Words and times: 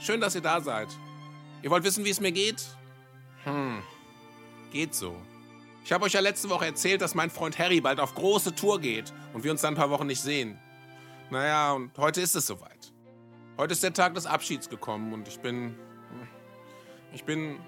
Schön, 0.00 0.20
dass 0.20 0.34
ihr 0.34 0.40
da 0.40 0.60
seid. 0.60 0.88
Ihr 1.62 1.70
wollt 1.70 1.84
wissen, 1.84 2.04
wie 2.04 2.10
es 2.10 2.20
mir 2.20 2.32
geht? 2.32 2.64
Hm, 3.44 3.82
geht 4.70 4.94
so. 4.94 5.16
Ich 5.84 5.92
habe 5.92 6.04
euch 6.04 6.12
ja 6.12 6.20
letzte 6.20 6.50
Woche 6.50 6.66
erzählt, 6.66 7.00
dass 7.00 7.14
mein 7.14 7.30
Freund 7.30 7.58
Harry 7.58 7.80
bald 7.80 7.98
auf 7.98 8.14
große 8.14 8.54
Tour 8.54 8.80
geht 8.80 9.12
und 9.32 9.42
wir 9.42 9.50
uns 9.50 9.62
dann 9.62 9.74
ein 9.74 9.76
paar 9.76 9.90
Wochen 9.90 10.06
nicht 10.06 10.20
sehen. 10.20 10.58
Naja, 11.30 11.72
und 11.72 11.96
heute 11.98 12.20
ist 12.20 12.36
es 12.36 12.46
soweit. 12.46 12.92
Heute 13.56 13.72
ist 13.72 13.82
der 13.82 13.92
Tag 13.92 14.14
des 14.14 14.26
Abschieds 14.26 14.68
gekommen 14.68 15.12
und 15.12 15.26
ich 15.28 15.40
bin. 15.40 15.74
Ich 17.12 17.24
bin 17.24 17.58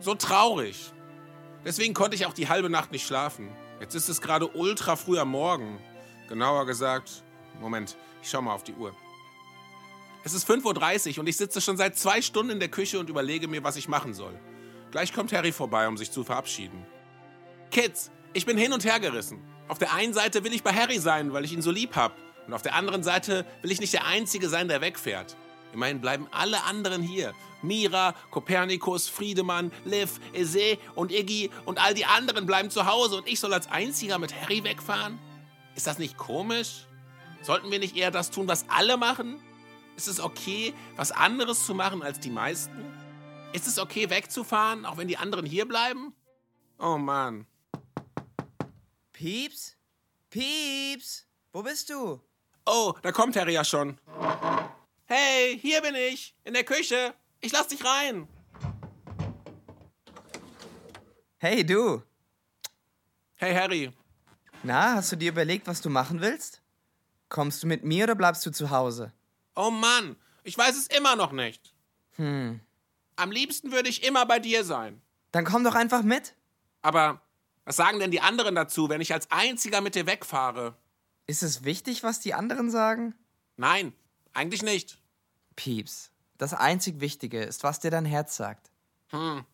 so 0.00 0.14
traurig. 0.14 0.92
Deswegen 1.64 1.92
konnte 1.92 2.14
ich 2.14 2.24
auch 2.26 2.32
die 2.32 2.48
halbe 2.48 2.70
Nacht 2.70 2.92
nicht 2.92 3.06
schlafen. 3.06 3.50
Jetzt 3.80 3.94
ist 3.94 4.08
es 4.08 4.20
gerade 4.20 4.46
ultra 4.48 4.96
früh 4.96 5.18
am 5.18 5.30
Morgen. 5.30 5.80
Genauer 6.28 6.66
gesagt, 6.66 7.24
Moment, 7.60 7.96
ich 8.22 8.30
schau 8.30 8.40
mal 8.42 8.54
auf 8.54 8.62
die 8.62 8.74
Uhr. 8.74 8.94
Es 10.26 10.32
ist 10.32 10.48
5.30 10.48 11.12
Uhr 11.12 11.18
und 11.18 11.28
ich 11.28 11.36
sitze 11.36 11.60
schon 11.60 11.76
seit 11.76 11.98
zwei 11.98 12.22
Stunden 12.22 12.52
in 12.52 12.58
der 12.58 12.70
Küche 12.70 12.98
und 12.98 13.10
überlege 13.10 13.46
mir, 13.46 13.62
was 13.62 13.76
ich 13.76 13.88
machen 13.88 14.14
soll. 14.14 14.32
Gleich 14.90 15.12
kommt 15.12 15.34
Harry 15.34 15.52
vorbei, 15.52 15.86
um 15.86 15.98
sich 15.98 16.10
zu 16.10 16.24
verabschieden. 16.24 16.86
Kids, 17.70 18.10
ich 18.32 18.46
bin 18.46 18.56
hin 18.56 18.72
und 18.72 18.86
her 18.86 19.00
gerissen. 19.00 19.44
Auf 19.68 19.76
der 19.76 19.92
einen 19.92 20.14
Seite 20.14 20.42
will 20.42 20.54
ich 20.54 20.62
bei 20.62 20.72
Harry 20.72 20.98
sein, 20.98 21.34
weil 21.34 21.44
ich 21.44 21.52
ihn 21.52 21.60
so 21.60 21.70
lieb 21.70 21.94
hab. 21.94 22.16
Und 22.46 22.54
auf 22.54 22.62
der 22.62 22.74
anderen 22.74 23.02
Seite 23.02 23.44
will 23.60 23.70
ich 23.70 23.80
nicht 23.80 23.92
der 23.92 24.06
Einzige 24.06 24.48
sein, 24.48 24.66
der 24.66 24.80
wegfährt. 24.80 25.36
Immerhin 25.74 26.00
bleiben 26.00 26.26
alle 26.30 26.62
anderen 26.64 27.02
hier. 27.02 27.34
Mira, 27.60 28.14
Kopernikus, 28.30 29.08
Friedemann, 29.08 29.72
Liv, 29.84 30.20
Eze 30.32 30.78
und 30.94 31.12
Iggy 31.12 31.50
und 31.66 31.78
all 31.78 31.92
die 31.92 32.06
anderen 32.06 32.46
bleiben 32.46 32.70
zu 32.70 32.86
Hause 32.86 33.16
und 33.16 33.28
ich 33.28 33.40
soll 33.40 33.52
als 33.52 33.70
Einziger 33.70 34.18
mit 34.18 34.34
Harry 34.34 34.64
wegfahren? 34.64 35.18
Ist 35.74 35.86
das 35.86 35.98
nicht 35.98 36.16
komisch? 36.16 36.86
Sollten 37.42 37.70
wir 37.70 37.78
nicht 37.78 37.94
eher 37.94 38.10
das 38.10 38.30
tun, 38.30 38.48
was 38.48 38.64
alle 38.70 38.96
machen? 38.96 39.38
Ist 39.96 40.08
es 40.08 40.20
okay, 40.20 40.74
was 40.96 41.12
anderes 41.12 41.64
zu 41.64 41.74
machen 41.74 42.02
als 42.02 42.20
die 42.20 42.30
meisten? 42.30 42.84
Ist 43.52 43.66
es 43.66 43.78
okay, 43.78 44.10
wegzufahren, 44.10 44.84
auch 44.84 44.96
wenn 44.96 45.08
die 45.08 45.16
anderen 45.16 45.46
hier 45.46 45.66
bleiben? 45.66 46.12
Oh 46.78 46.98
Mann. 46.98 47.46
Pieps? 49.12 49.76
Pieps? 50.30 51.26
Wo 51.52 51.62
bist 51.62 51.88
du? 51.90 52.20
Oh, 52.66 52.94
da 53.02 53.12
kommt 53.12 53.36
Harry 53.36 53.52
ja 53.52 53.64
schon. 53.64 53.98
Hey, 55.06 55.58
hier 55.60 55.82
bin 55.82 55.94
ich, 55.94 56.34
in 56.42 56.54
der 56.54 56.64
Küche. 56.64 57.14
Ich 57.40 57.52
lass 57.52 57.68
dich 57.68 57.84
rein. 57.84 58.26
Hey, 61.38 61.64
du. 61.64 62.02
Hey, 63.36 63.54
Harry. 63.54 63.92
Na, 64.62 64.94
hast 64.94 65.12
du 65.12 65.16
dir 65.16 65.30
überlegt, 65.30 65.66
was 65.66 65.82
du 65.82 65.90
machen 65.90 66.20
willst? 66.20 66.62
Kommst 67.28 67.62
du 67.62 67.66
mit 67.66 67.84
mir 67.84 68.04
oder 68.04 68.14
bleibst 68.14 68.44
du 68.46 68.50
zu 68.50 68.70
Hause? 68.70 69.12
Oh 69.54 69.70
Mann, 69.70 70.16
ich 70.42 70.56
weiß 70.56 70.76
es 70.76 70.86
immer 70.88 71.16
noch 71.16 71.32
nicht. 71.32 71.74
Hm. 72.16 72.60
Am 73.16 73.30
liebsten 73.30 73.72
würde 73.72 73.88
ich 73.88 74.04
immer 74.04 74.26
bei 74.26 74.38
dir 74.38 74.64
sein. 74.64 75.00
Dann 75.32 75.44
komm 75.44 75.64
doch 75.64 75.74
einfach 75.74 76.02
mit. 76.02 76.34
Aber 76.82 77.20
was 77.64 77.76
sagen 77.76 77.98
denn 77.98 78.10
die 78.10 78.20
anderen 78.20 78.54
dazu, 78.54 78.88
wenn 78.88 79.00
ich 79.00 79.12
als 79.12 79.30
einziger 79.30 79.80
mit 79.80 79.94
dir 79.94 80.06
wegfahre? 80.06 80.76
Ist 81.26 81.42
es 81.42 81.64
wichtig, 81.64 82.02
was 82.02 82.20
die 82.20 82.34
anderen 82.34 82.70
sagen? 82.70 83.14
Nein, 83.56 83.94
eigentlich 84.32 84.62
nicht. 84.62 85.00
Pieps, 85.56 86.10
das 86.36 86.52
einzig 86.52 87.00
Wichtige 87.00 87.42
ist, 87.42 87.62
was 87.62 87.80
dir 87.80 87.90
dein 87.90 88.04
Herz 88.04 88.36
sagt. 88.36 88.70
Hm, 89.08 89.44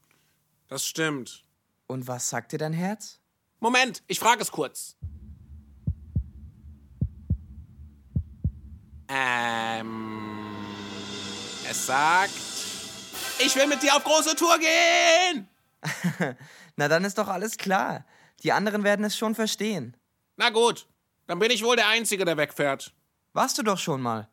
das 0.69 0.85
stimmt. 0.87 1.45
Und 1.87 2.09
was 2.09 2.29
sagt 2.31 2.53
dir 2.53 2.59
dein 2.59 2.73
Herz? 2.73 3.21
Moment, 3.61 4.03
ich 4.07 4.19
frage 4.19 4.43
es 4.43 4.51
kurz. 4.51 4.97
Ähm. 9.11 10.29
Es 11.69 11.87
sagt. 11.87 12.33
Ich 13.39 13.57
will 13.57 13.67
mit 13.67 13.83
dir 13.83 13.97
auf 13.97 14.05
große 14.05 14.37
Tour 14.37 14.59
gehen! 14.59 15.49
Na, 16.77 16.89
dann 16.89 17.05
ist 17.05 17.19
doch 17.19 17.29
alles 17.29 17.57
klar. 17.57 18.05
Die 18.43 18.53
anderen 18.53 18.85
werden 18.85 19.05
es 19.05 19.17
schon 19.17 19.35
verstehen. 19.35 19.97
Na 20.37 20.51
gut, 20.51 20.87
dann 21.27 21.39
bin 21.39 21.51
ich 21.51 21.65
wohl 21.65 21.77
der 21.77 21.89
Einzige, 21.89 22.25
der 22.25 22.37
wegfährt. 22.37 22.93
Warst 23.33 23.59
du 23.59 23.63
doch 23.63 23.79
schon 23.79 24.01
mal. 24.03 24.29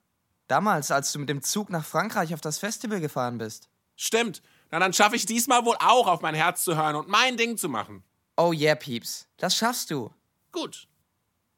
Damals, 0.47 0.91
als 0.91 1.11
du 1.11 1.19
mit 1.19 1.29
dem 1.29 1.41
Zug 1.41 1.69
nach 1.69 1.85
Frankreich 1.85 2.33
auf 2.33 2.41
das 2.41 2.59
Festival 2.59 2.99
gefahren 2.99 3.37
bist. 3.37 3.69
Stimmt. 3.95 4.41
Na, 4.71 4.79
dann 4.79 4.93
schaffe 4.93 5.15
ich 5.15 5.25
diesmal 5.25 5.65
wohl 5.65 5.77
auch 5.79 6.07
auf 6.07 6.21
mein 6.21 6.35
Herz 6.35 6.63
zu 6.63 6.75
hören 6.75 6.95
und 6.95 7.07
mein 7.07 7.37
Ding 7.37 7.57
zu 7.57 7.69
machen. 7.69 8.03
Oh 8.35 8.53
yeah, 8.53 8.75
Pieps. 8.75 9.27
Das 9.37 9.55
schaffst 9.55 9.89
du. 9.91 10.13
Gut. 10.51 10.87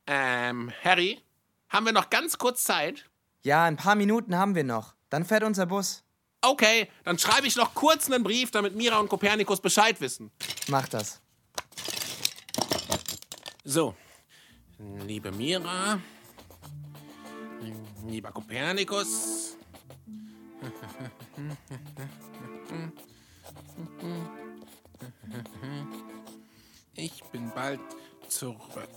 Ähm, 0.08 0.72
Harry, 0.84 1.22
haben 1.70 1.86
wir 1.86 1.94
noch 1.94 2.10
ganz 2.10 2.38
kurz 2.38 2.64
Zeit? 2.64 3.09
Ja, 3.42 3.64
ein 3.64 3.78
paar 3.78 3.96
Minuten 3.96 4.36
haben 4.36 4.56
wir 4.56 4.64
noch. 4.64 4.96
Dann 5.10 5.26
fährt 5.26 5.44
unser 5.44 5.66
Bus. 5.66 6.04
Okay, 6.42 6.90
dann 7.04 7.18
schreibe 7.18 7.48
ich 7.48 7.56
noch 7.56 7.74
kurz 7.74 8.10
einen 8.10 8.24
Brief, 8.24 8.52
damit 8.52 8.76
Mira 8.76 8.98
und 9.00 9.10
Kopernikus 9.10 9.62
Bescheid 9.62 10.00
wissen. 10.02 10.32
Mach 10.68 10.88
das. 10.88 11.22
So. 13.64 13.96
Liebe 15.06 15.32
Mira. 15.32 16.00
Lieber 18.08 18.32
Kopernikus. 18.32 19.58
Ich 26.94 27.24
bin 27.32 27.52
bald 27.54 27.82
zurück. 28.28 28.90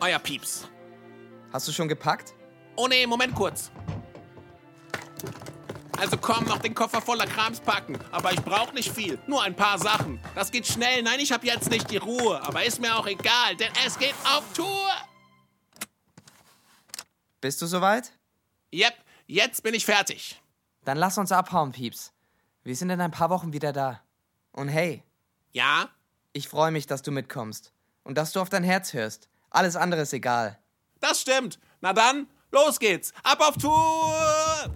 Euer 0.00 0.18
Pieps. 0.18 0.68
Hast 1.52 1.68
du 1.68 1.72
schon 1.72 1.88
gepackt? 1.88 2.34
Oh 2.76 2.88
nee, 2.88 3.06
Moment 3.06 3.34
kurz. 3.34 3.70
Also 5.98 6.16
komm, 6.16 6.44
noch 6.46 6.58
den 6.58 6.74
Koffer 6.74 7.00
voller 7.00 7.26
Krams 7.26 7.60
packen. 7.60 7.98
Aber 8.10 8.32
ich 8.32 8.42
brauche 8.42 8.74
nicht 8.74 8.90
viel. 8.90 9.20
Nur 9.26 9.42
ein 9.42 9.54
paar 9.54 9.78
Sachen. 9.78 10.18
Das 10.34 10.50
geht 10.50 10.66
schnell. 10.66 11.02
Nein, 11.02 11.20
ich 11.20 11.30
habe 11.30 11.46
jetzt 11.46 11.70
nicht 11.70 11.90
die 11.90 11.98
Ruhe. 11.98 12.42
Aber 12.42 12.64
ist 12.64 12.80
mir 12.80 12.96
auch 12.96 13.06
egal, 13.06 13.54
denn 13.56 13.70
es 13.86 13.98
geht 13.98 14.14
auf 14.24 14.42
Tour. 14.52 14.90
Bist 17.40 17.60
du 17.62 17.66
soweit? 17.66 18.12
Yep, 18.74 18.94
jetzt 19.26 19.62
bin 19.62 19.74
ich 19.74 19.84
fertig. 19.84 20.40
Dann 20.84 20.96
lass 20.96 21.18
uns 21.18 21.30
abhauen, 21.30 21.72
Pieps. 21.72 22.12
Wir 22.64 22.74
sind 22.74 22.90
in 22.90 23.00
ein 23.00 23.10
paar 23.10 23.30
Wochen 23.30 23.52
wieder 23.52 23.72
da. 23.72 24.00
Und 24.52 24.68
hey, 24.68 25.02
Ja? 25.52 25.88
ich 26.32 26.48
freue 26.48 26.70
mich, 26.70 26.86
dass 26.86 27.02
du 27.02 27.10
mitkommst. 27.12 27.72
Und 28.04 28.16
dass 28.18 28.32
du 28.32 28.40
auf 28.40 28.48
dein 28.48 28.64
Herz 28.64 28.92
hörst. 28.94 29.28
Alles 29.50 29.76
andere 29.76 30.02
ist 30.02 30.12
egal. 30.12 30.58
Das 31.00 31.20
stimmt. 31.20 31.58
Na 31.80 31.92
dann, 31.92 32.26
los 32.52 32.78
geht's. 32.78 33.12
Ab 33.22 33.40
auf 33.40 33.56
Tour! 33.56 34.70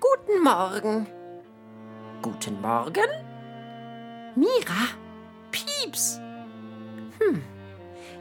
Guten 0.00 0.42
Morgen. 0.42 1.06
Guten 2.20 2.60
Morgen? 2.60 3.08
Mira? 4.34 4.88
Pieps? 5.50 6.18
Hm, 7.18 7.42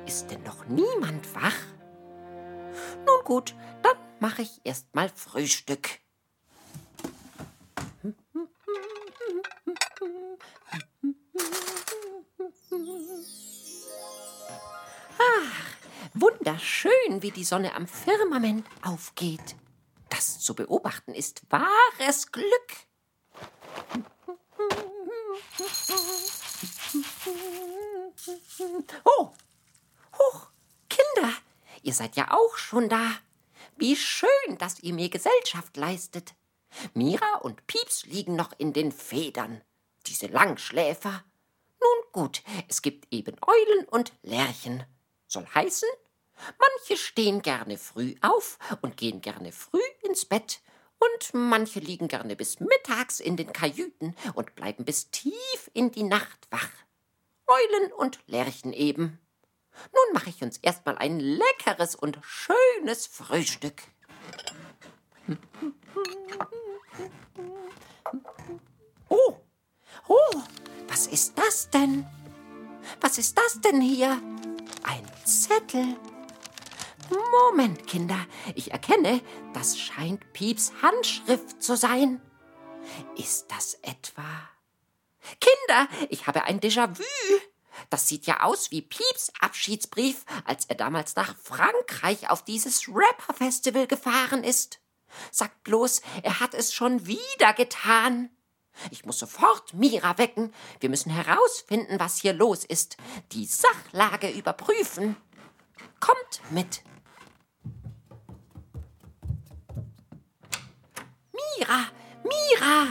ist 0.05 0.29
denn 0.29 0.43
noch 0.43 0.65
niemand 0.67 1.33
wach? 1.33 1.57
Nun 3.05 3.23
gut, 3.23 3.55
dann 3.81 3.97
mache 4.19 4.43
ich 4.43 4.61
erst 4.63 4.93
mal 4.93 5.09
Frühstück. 5.09 6.00
Ach, 15.17 15.75
wunderschön, 16.13 17.21
wie 17.21 17.31
die 17.31 17.43
Sonne 17.43 17.75
am 17.75 17.87
Firmament 17.87 18.65
aufgeht. 18.81 19.55
Das 20.09 20.39
zu 20.39 20.55
beobachten 20.55 21.13
ist 21.13 21.43
wahres 21.49 22.31
Glück. 22.31 22.47
Oh, 29.03 29.31
hoch, 30.17 30.47
Kinder, 30.89 31.33
ihr 31.81 31.93
seid 31.93 32.15
ja 32.15 32.31
auch 32.31 32.57
schon 32.57 32.89
da. 32.89 33.11
Wie 33.77 33.95
schön, 33.95 34.57
dass 34.59 34.79
ihr 34.81 34.93
mir 34.93 35.09
Gesellschaft 35.09 35.77
leistet. 35.77 36.33
Mira 36.93 37.35
und 37.41 37.65
Pieps 37.67 38.05
liegen 38.05 38.35
noch 38.35 38.53
in 38.57 38.73
den 38.73 38.91
Federn. 38.91 39.61
Diese 40.07 40.27
Langschläfer. 40.27 41.23
gut, 42.11 42.43
es 42.67 42.81
gibt 42.81 43.07
eben 43.13 43.37
Eulen 43.45 43.85
und 43.87 44.13
Lerchen. 44.21 44.83
Soll 45.27 45.45
heißen, 45.55 45.87
manche 46.59 46.97
stehen 46.97 47.41
gerne 47.41 47.77
früh 47.77 48.15
auf 48.21 48.57
und 48.81 48.97
gehen 48.97 49.21
gerne 49.21 49.51
früh 49.51 49.79
ins 50.03 50.25
Bett, 50.25 50.61
und 51.01 51.33
manche 51.33 51.79
liegen 51.79 52.07
gerne 52.07 52.35
bis 52.35 52.59
mittags 52.59 53.19
in 53.19 53.35
den 53.35 53.51
Kajüten 53.51 54.15
und 54.35 54.53
bleiben 54.55 54.85
bis 54.85 55.09
tief 55.09 55.71
in 55.73 55.91
die 55.91 56.03
Nacht 56.03 56.47
wach. 56.51 56.69
Eulen 57.47 57.91
und 57.93 58.19
Lerchen 58.27 58.71
eben. 58.71 59.19
Nun 59.93 60.13
mache 60.13 60.29
ich 60.29 60.43
uns 60.43 60.57
erstmal 60.57 60.97
ein 60.97 61.19
leckeres 61.19 61.95
und 61.95 62.19
schönes 62.21 63.07
Frühstück. 63.07 63.81
Oh, 69.09 69.37
oh, 70.07 70.41
was 70.87 71.07
ist 71.07 71.37
das 71.37 71.69
denn? 71.69 72.05
Was 72.99 73.17
ist 73.17 73.37
das 73.37 73.61
denn 73.61 73.81
hier? 73.81 74.21
Ein 74.83 75.05
Zettel. 75.25 75.97
Moment, 77.31 77.87
Kinder, 77.87 78.25
ich 78.55 78.71
erkenne, 78.71 79.21
das 79.53 79.77
scheint 79.77 80.31
Pieps 80.33 80.71
Handschrift 80.81 81.61
zu 81.61 81.75
sein. 81.75 82.21
Ist 83.15 83.51
das 83.51 83.75
etwa? 83.81 84.23
Kinder, 85.39 85.87
ich 86.09 86.27
habe 86.27 86.43
ein 86.43 86.59
Déjà-vu. 86.59 87.03
Das 87.89 88.07
sieht 88.07 88.25
ja 88.25 88.41
aus 88.41 88.71
wie 88.71 88.81
Pieps 88.81 89.31
Abschiedsbrief, 89.39 90.25
als 90.45 90.65
er 90.65 90.75
damals 90.75 91.15
nach 91.15 91.35
Frankreich 91.37 92.29
auf 92.29 92.43
dieses 92.43 92.87
Rapper-Festival 92.87 93.87
gefahren 93.87 94.43
ist. 94.43 94.80
Sagt 95.31 95.63
bloß, 95.63 96.01
er 96.23 96.39
hat 96.39 96.53
es 96.53 96.73
schon 96.73 97.05
wieder 97.07 97.53
getan. 97.53 98.29
Ich 98.89 99.05
muss 99.05 99.19
sofort 99.19 99.73
Mira 99.73 100.17
wecken. 100.17 100.53
Wir 100.79 100.89
müssen 100.89 101.11
herausfinden, 101.11 101.99
was 101.99 102.17
hier 102.17 102.33
los 102.33 102.65
ist. 102.65 102.97
Die 103.31 103.45
Sachlage 103.45 104.29
überprüfen. 104.29 105.17
Kommt 105.99 106.41
mit. 106.49 106.83
Mira, 111.31 111.87
Mira! 112.23 112.87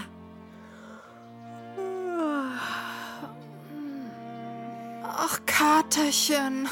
Ach, 5.02 5.40
Katerchen. 5.44 6.69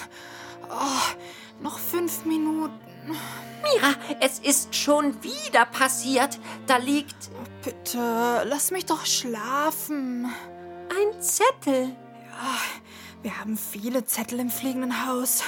Oh, 0.70 1.62
noch 1.62 1.78
fünf 1.78 2.24
Minuten. 2.24 2.87
Mira, 3.08 3.94
es 4.20 4.38
ist 4.38 4.74
schon 4.74 5.22
wieder 5.22 5.64
passiert. 5.66 6.38
Da 6.66 6.76
liegt 6.76 7.30
Bitte, 7.62 8.44
lass 8.46 8.70
mich 8.70 8.86
doch 8.86 9.04
schlafen. 9.04 10.26
ein 10.90 11.20
Zettel. 11.20 11.94
Wir 13.22 13.38
haben 13.38 13.58
viele 13.58 14.04
Zettel 14.04 14.38
im 14.40 14.48
fliegenden 14.48 15.06
Haus. 15.06 15.42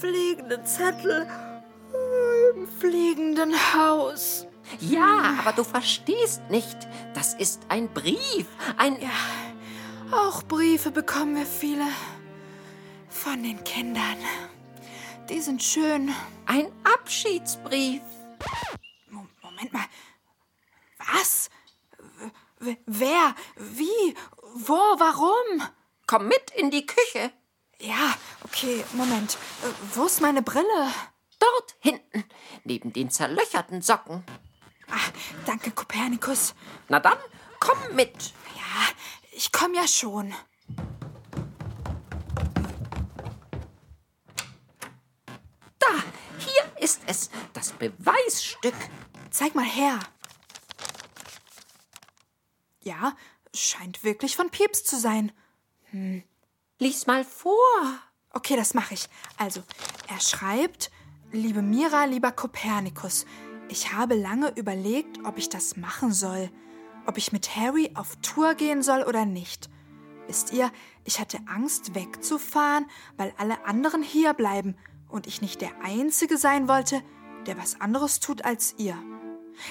Fliegende 0.00 0.62
Zettel 0.64 1.26
im 2.54 2.68
fliegenden 2.68 3.54
Haus. 3.74 4.46
Ja, 4.78 5.34
aber 5.40 5.52
du 5.52 5.64
verstehst 5.64 6.42
nicht. 6.50 6.76
Das 7.14 7.34
ist 7.34 7.62
ein 7.68 7.88
Brief. 7.88 8.46
Ein. 8.76 8.98
Auch 10.12 10.42
Briefe 10.42 10.90
bekommen 10.90 11.36
wir 11.36 11.46
viele. 11.46 11.86
Von 13.08 13.42
den 13.42 13.64
Kindern. 13.64 14.16
Die 15.30 15.40
sind 15.40 15.62
schön. 15.62 16.14
Ein 16.46 16.70
Abschiedsbrief. 16.84 18.02
Mo- 19.08 19.26
Moment 19.42 19.72
mal. 19.72 19.84
Was? 20.98 21.48
W 22.58 22.76
wer? 22.86 23.34
Wie? 23.56 24.14
Wo? 24.54 24.74
Warum? 24.74 25.62
Komm 26.06 26.26
mit 26.28 26.50
in 26.56 26.70
die 26.70 26.84
Küche. 26.84 27.32
Ja, 27.78 28.14
okay, 28.44 28.84
Moment. 28.92 29.38
Wo 29.94 30.04
ist 30.06 30.20
meine 30.20 30.42
Brille? 30.42 30.92
Dort 31.38 31.76
hinten, 31.80 32.24
neben 32.64 32.92
den 32.92 33.10
zerlöcherten 33.10 33.80
Socken. 33.80 34.22
Ah, 34.90 34.98
danke, 35.46 35.70
Kopernikus. 35.70 36.54
Na 36.88 37.00
dann, 37.00 37.16
komm 37.60 37.78
mit. 37.94 38.34
Ja, 38.56 38.88
ich 39.32 39.50
komme 39.52 39.76
ja 39.76 39.86
schon. 39.88 40.34
Hier 46.38 46.82
ist 46.84 47.00
es, 47.06 47.30
das 47.52 47.72
Beweisstück. 47.72 48.74
Zeig 49.30 49.54
mal 49.54 49.64
her. 49.64 49.98
Ja, 52.82 53.14
scheint 53.54 54.04
wirklich 54.04 54.36
von 54.36 54.50
Pieps 54.50 54.84
zu 54.84 54.98
sein. 54.98 55.32
Lies 56.78 57.06
mal 57.06 57.24
vor. 57.24 57.54
Okay, 58.32 58.56
das 58.56 58.74
mache 58.74 58.94
ich. 58.94 59.08
Also, 59.36 59.62
er 60.08 60.20
schreibt, 60.20 60.90
liebe 61.32 61.62
Mira, 61.62 62.04
lieber 62.04 62.32
Kopernikus, 62.32 63.26
ich 63.68 63.92
habe 63.92 64.14
lange 64.14 64.56
überlegt, 64.56 65.24
ob 65.24 65.38
ich 65.38 65.48
das 65.48 65.76
machen 65.76 66.12
soll, 66.12 66.50
ob 67.06 67.18
ich 67.18 67.32
mit 67.32 67.54
Harry 67.56 67.90
auf 67.94 68.16
Tour 68.16 68.54
gehen 68.54 68.82
soll 68.82 69.02
oder 69.02 69.24
nicht. 69.24 69.68
Wisst 70.26 70.52
ihr, 70.52 70.72
ich 71.04 71.18
hatte 71.18 71.40
Angst 71.46 71.94
wegzufahren, 71.94 72.86
weil 73.16 73.34
alle 73.36 73.64
anderen 73.64 74.02
hier 74.02 74.32
bleiben 74.32 74.76
und 75.10 75.26
ich 75.26 75.42
nicht 75.42 75.60
der 75.60 75.82
Einzige 75.82 76.38
sein 76.38 76.68
wollte, 76.68 77.02
der 77.46 77.58
was 77.58 77.80
anderes 77.80 78.20
tut 78.20 78.44
als 78.44 78.74
ihr. 78.78 78.96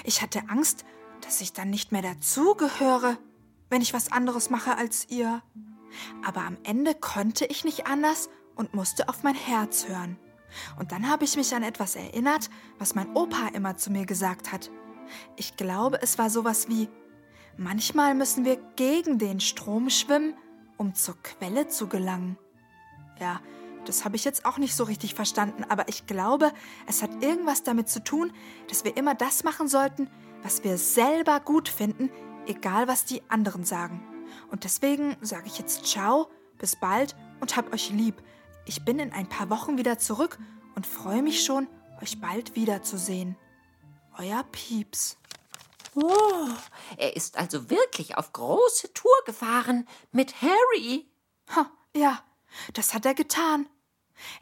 Ich 0.04 0.22
hatte 0.22 0.48
Angst, 0.48 0.84
dass 1.20 1.40
ich 1.40 1.52
dann 1.52 1.70
nicht 1.70 1.92
mehr 1.92 2.02
dazugehöre, 2.02 3.18
wenn 3.68 3.82
ich 3.82 3.94
was 3.94 4.12
anderes 4.12 4.50
mache 4.50 4.76
als 4.76 5.08
ihr. 5.08 5.42
Aber 6.24 6.42
am 6.42 6.56
Ende 6.64 6.94
konnte 6.94 7.46
ich 7.46 7.64
nicht 7.64 7.86
anders 7.86 8.30
und 8.54 8.74
musste 8.74 9.08
auf 9.08 9.22
mein 9.22 9.34
Herz 9.34 9.88
hören. 9.88 10.18
Und 10.78 10.92
dann 10.92 11.08
habe 11.08 11.24
ich 11.24 11.36
mich 11.36 11.54
an 11.54 11.62
etwas 11.62 11.94
erinnert, 11.96 12.50
was 12.78 12.94
mein 12.94 13.14
Opa 13.14 13.48
immer 13.54 13.76
zu 13.76 13.90
mir 13.90 14.06
gesagt 14.06 14.52
hat. 14.52 14.70
Ich 15.36 15.56
glaube, 15.56 16.00
es 16.02 16.18
war 16.18 16.30
sowas 16.30 16.68
wie, 16.68 16.88
manchmal 17.56 18.14
müssen 18.14 18.44
wir 18.44 18.56
gegen 18.76 19.18
den 19.18 19.40
Strom 19.40 19.90
schwimmen, 19.90 20.34
um 20.76 20.94
zur 20.94 21.20
Quelle 21.22 21.68
zu 21.68 21.88
gelangen. 21.88 22.38
Ja, 23.20 23.40
das 23.90 24.04
habe 24.04 24.14
ich 24.14 24.24
jetzt 24.24 24.44
auch 24.44 24.56
nicht 24.56 24.76
so 24.76 24.84
richtig 24.84 25.14
verstanden, 25.14 25.64
aber 25.68 25.88
ich 25.88 26.06
glaube, 26.06 26.52
es 26.86 27.02
hat 27.02 27.24
irgendwas 27.24 27.64
damit 27.64 27.88
zu 27.88 28.04
tun, 28.04 28.32
dass 28.68 28.84
wir 28.84 28.96
immer 28.96 29.16
das 29.16 29.42
machen 29.42 29.66
sollten, 29.66 30.08
was 30.44 30.62
wir 30.62 30.78
selber 30.78 31.40
gut 31.40 31.68
finden, 31.68 32.08
egal 32.46 32.86
was 32.86 33.04
die 33.04 33.20
anderen 33.28 33.64
sagen. 33.64 34.00
Und 34.52 34.62
deswegen 34.62 35.16
sage 35.20 35.48
ich 35.48 35.58
jetzt 35.58 35.86
ciao, 35.86 36.30
bis 36.56 36.76
bald 36.76 37.16
und 37.40 37.56
hab 37.56 37.72
euch 37.72 37.90
lieb. 37.90 38.22
Ich 38.64 38.84
bin 38.84 39.00
in 39.00 39.12
ein 39.12 39.28
paar 39.28 39.50
Wochen 39.50 39.76
wieder 39.76 39.98
zurück 39.98 40.38
und 40.76 40.86
freue 40.86 41.22
mich 41.22 41.44
schon, 41.44 41.66
euch 42.00 42.20
bald 42.20 42.54
wiederzusehen. 42.54 43.36
Euer 44.18 44.44
Pieps. 44.52 45.16
Oh, 45.96 46.48
er 46.96 47.16
ist 47.16 47.36
also 47.36 47.70
wirklich 47.70 48.16
auf 48.16 48.32
große 48.32 48.94
Tour 48.94 49.10
gefahren 49.26 49.88
mit 50.12 50.40
Harry. 50.42 51.10
Ha, 51.56 51.68
ja, 51.96 52.22
das 52.72 52.94
hat 52.94 53.04
er 53.04 53.14
getan. 53.14 53.66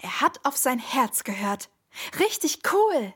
Er 0.01 0.21
hat 0.21 0.45
auf 0.45 0.57
sein 0.57 0.79
Herz 0.79 1.25
gehört. 1.25 1.71
Richtig 2.19 2.61
cool. 2.73 3.15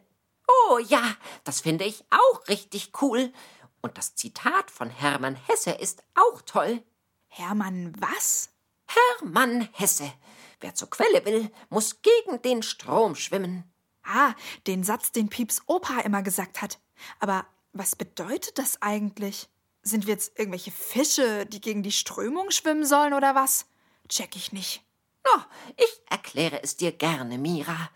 Oh 0.49 0.79
ja, 0.79 1.03
das 1.45 1.61
finde 1.61 1.85
ich 1.85 2.05
auch 2.11 2.49
richtig 2.49 2.93
cool. 3.01 3.33
Und 3.81 3.99
das 3.99 4.15
Zitat 4.15 4.71
von 4.71 4.91
Hermann 4.91 5.37
Hesse 5.37 5.73
ist 5.73 6.03
auch 6.15 6.43
toll. 6.43 6.83
Hermann, 7.29 7.95
was? 7.99 8.51
Hermann 8.87 9.69
Hesse. 9.73 10.13
Wer 10.61 10.75
zur 10.75 10.91
Quelle 10.91 11.25
will, 11.25 11.51
muss 11.71 12.03
gegen 12.03 12.41
den 12.43 12.63
Strom 12.63 13.17
schwimmen. 13.17 13.65
Ah, 14.05 14.35
den 14.67 14.85
Satz, 14.85 15.13
den 15.13 15.29
Pieps 15.29 15.63
Opa 15.67 16.01
immer 16.01 16.23
gesagt 16.23 16.63
hat. 16.63 16.79
Aber 17.19 17.47
was 17.73 17.97
bedeutet 17.97 18.59
das 18.59 18.81
eigentlich? 18.83 19.49
Sind 19.83 20.07
wir 20.07 20.15
jetzt 20.15 20.39
irgendwelche 20.39 20.71
Fische, 20.71 21.47
die 21.47 21.61
gegen 21.61 21.83
die 21.83 21.93
Strömung 21.93 22.51
schwimmen 22.51 22.85
sollen 22.85 23.15
oder 23.15 23.35
was? 23.35 23.67
Check 24.09 24.37
ich 24.37 24.53
nicht. 24.53 24.85
Oh, 25.25 25.41
ich 25.77 26.02
erkläre 26.33 26.63
es 26.63 26.77
dir 26.77 26.93
gerne, 26.93 27.37
Mira. 27.37 27.91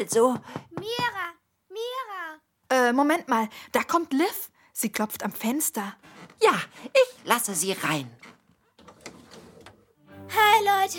Also, 0.00 0.36
Mira, 0.70 1.26
Mira. 1.68 2.40
Äh, 2.68 2.92
Moment 2.92 3.28
mal, 3.28 3.48
da 3.72 3.84
kommt 3.84 4.12
Liv. 4.12 4.50
Sie 4.72 4.90
klopft 4.90 5.22
am 5.24 5.32
Fenster. 5.32 5.96
ja, 6.42 6.54
ich 6.84 7.24
lasse 7.24 7.54
sie 7.54 7.72
rein. 7.72 8.10
Hi 10.30 10.64
Leute. 10.64 10.98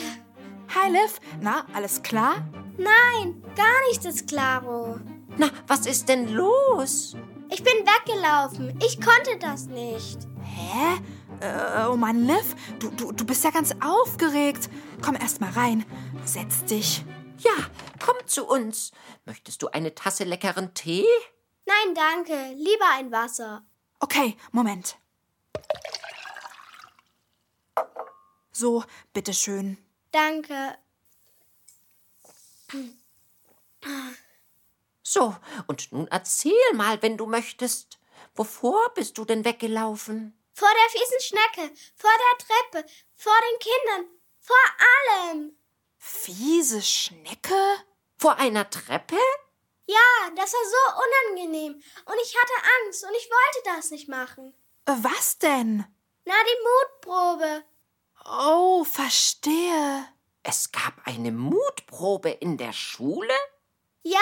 Hi 0.76 0.90
Liv, 0.90 1.20
na, 1.42 1.66
alles 1.74 2.02
klar? 2.02 2.36
Nein, 2.78 3.44
gar 3.56 3.88
nicht 3.90 4.06
das 4.06 4.26
Klaro. 4.26 5.00
Na, 5.38 5.50
was 5.68 5.86
ist 5.86 6.08
denn 6.08 6.30
los? 6.30 7.16
Ich 7.50 7.64
bin 7.64 7.74
weggelaufen. 7.86 8.80
Ich 8.86 9.02
konnte 9.02 9.38
das 9.40 9.66
nicht. 9.66 10.20
Hä? 10.44 11.02
Äh, 11.42 11.88
oh 11.90 11.96
Mann, 11.96 12.26
Liv, 12.26 12.56
du, 12.80 12.92
du, 12.92 13.12
du 13.12 13.26
bist 13.26 13.44
ja 13.44 13.50
ganz 13.50 13.74
aufgeregt. 13.84 14.70
Komm 15.02 15.16
erst 15.16 15.42
mal 15.42 15.50
rein. 15.52 15.86
Setz 16.24 16.64
dich. 16.66 17.04
Ja, 17.40 17.52
komm 18.04 18.16
zu 18.28 18.46
uns. 18.46 18.92
Möchtest 19.26 19.64
du 19.64 19.68
eine 19.70 19.96
Tasse 19.96 20.24
leckeren 20.24 20.74
Tee? 20.76 21.06
Nein, 21.66 21.96
danke. 21.96 22.54
Lieber 22.54 22.86
ein 22.94 23.12
Wasser. 23.12 23.66
Okay, 24.00 24.38
Moment. 24.52 24.98
So, 28.52 28.84
bitteschön. 29.14 29.78
Danke. 30.12 30.78
So, 35.02 35.36
und 35.66 35.92
nun 35.92 36.08
erzähl 36.08 36.54
mal, 36.76 37.02
wenn 37.02 37.18
du 37.18 37.26
möchtest. 37.26 37.98
Wovor 38.36 38.94
bist 38.94 39.18
du 39.18 39.26
denn 39.26 39.44
weggelaufen? 39.44 40.38
Vor 40.54 40.70
der 40.70 40.90
fiesen 41.00 41.20
Schnecke, 41.22 41.76
vor 41.96 42.12
der 42.12 42.46
Treppe, 42.46 42.90
vor 43.16 43.34
den 43.50 43.60
Kindern, 43.60 44.20
vor 44.40 44.58
allem. 45.24 45.58
Fiese 45.98 46.82
Schnecke? 46.82 47.56
Vor 48.18 48.36
einer 48.36 48.70
Treppe? 48.70 49.18
Ja, 49.86 50.30
das 50.36 50.54
war 50.54 50.64
so 50.64 51.36
unangenehm. 51.36 51.74
Und 52.06 52.16
ich 52.22 52.36
hatte 52.36 52.54
Angst 52.86 53.04
und 53.04 53.14
ich 53.16 53.30
wollte 53.30 53.76
das 53.78 53.92
nicht 53.92 54.08
machen. 54.10 54.54
Äh, 54.86 54.94
Was 55.02 55.38
denn? 55.38 55.86
Na, 56.26 56.34
die 56.44 57.06
Mutprobe. 57.08 57.64
Oh, 58.26 58.84
verstehe. 58.84 60.08
Es 60.44 60.72
gab 60.72 60.94
eine 61.06 61.32
Mutprobe 61.32 62.30
in 62.30 62.58
der 62.58 62.74
Schule? 62.74 63.34
Ja, 64.04 64.20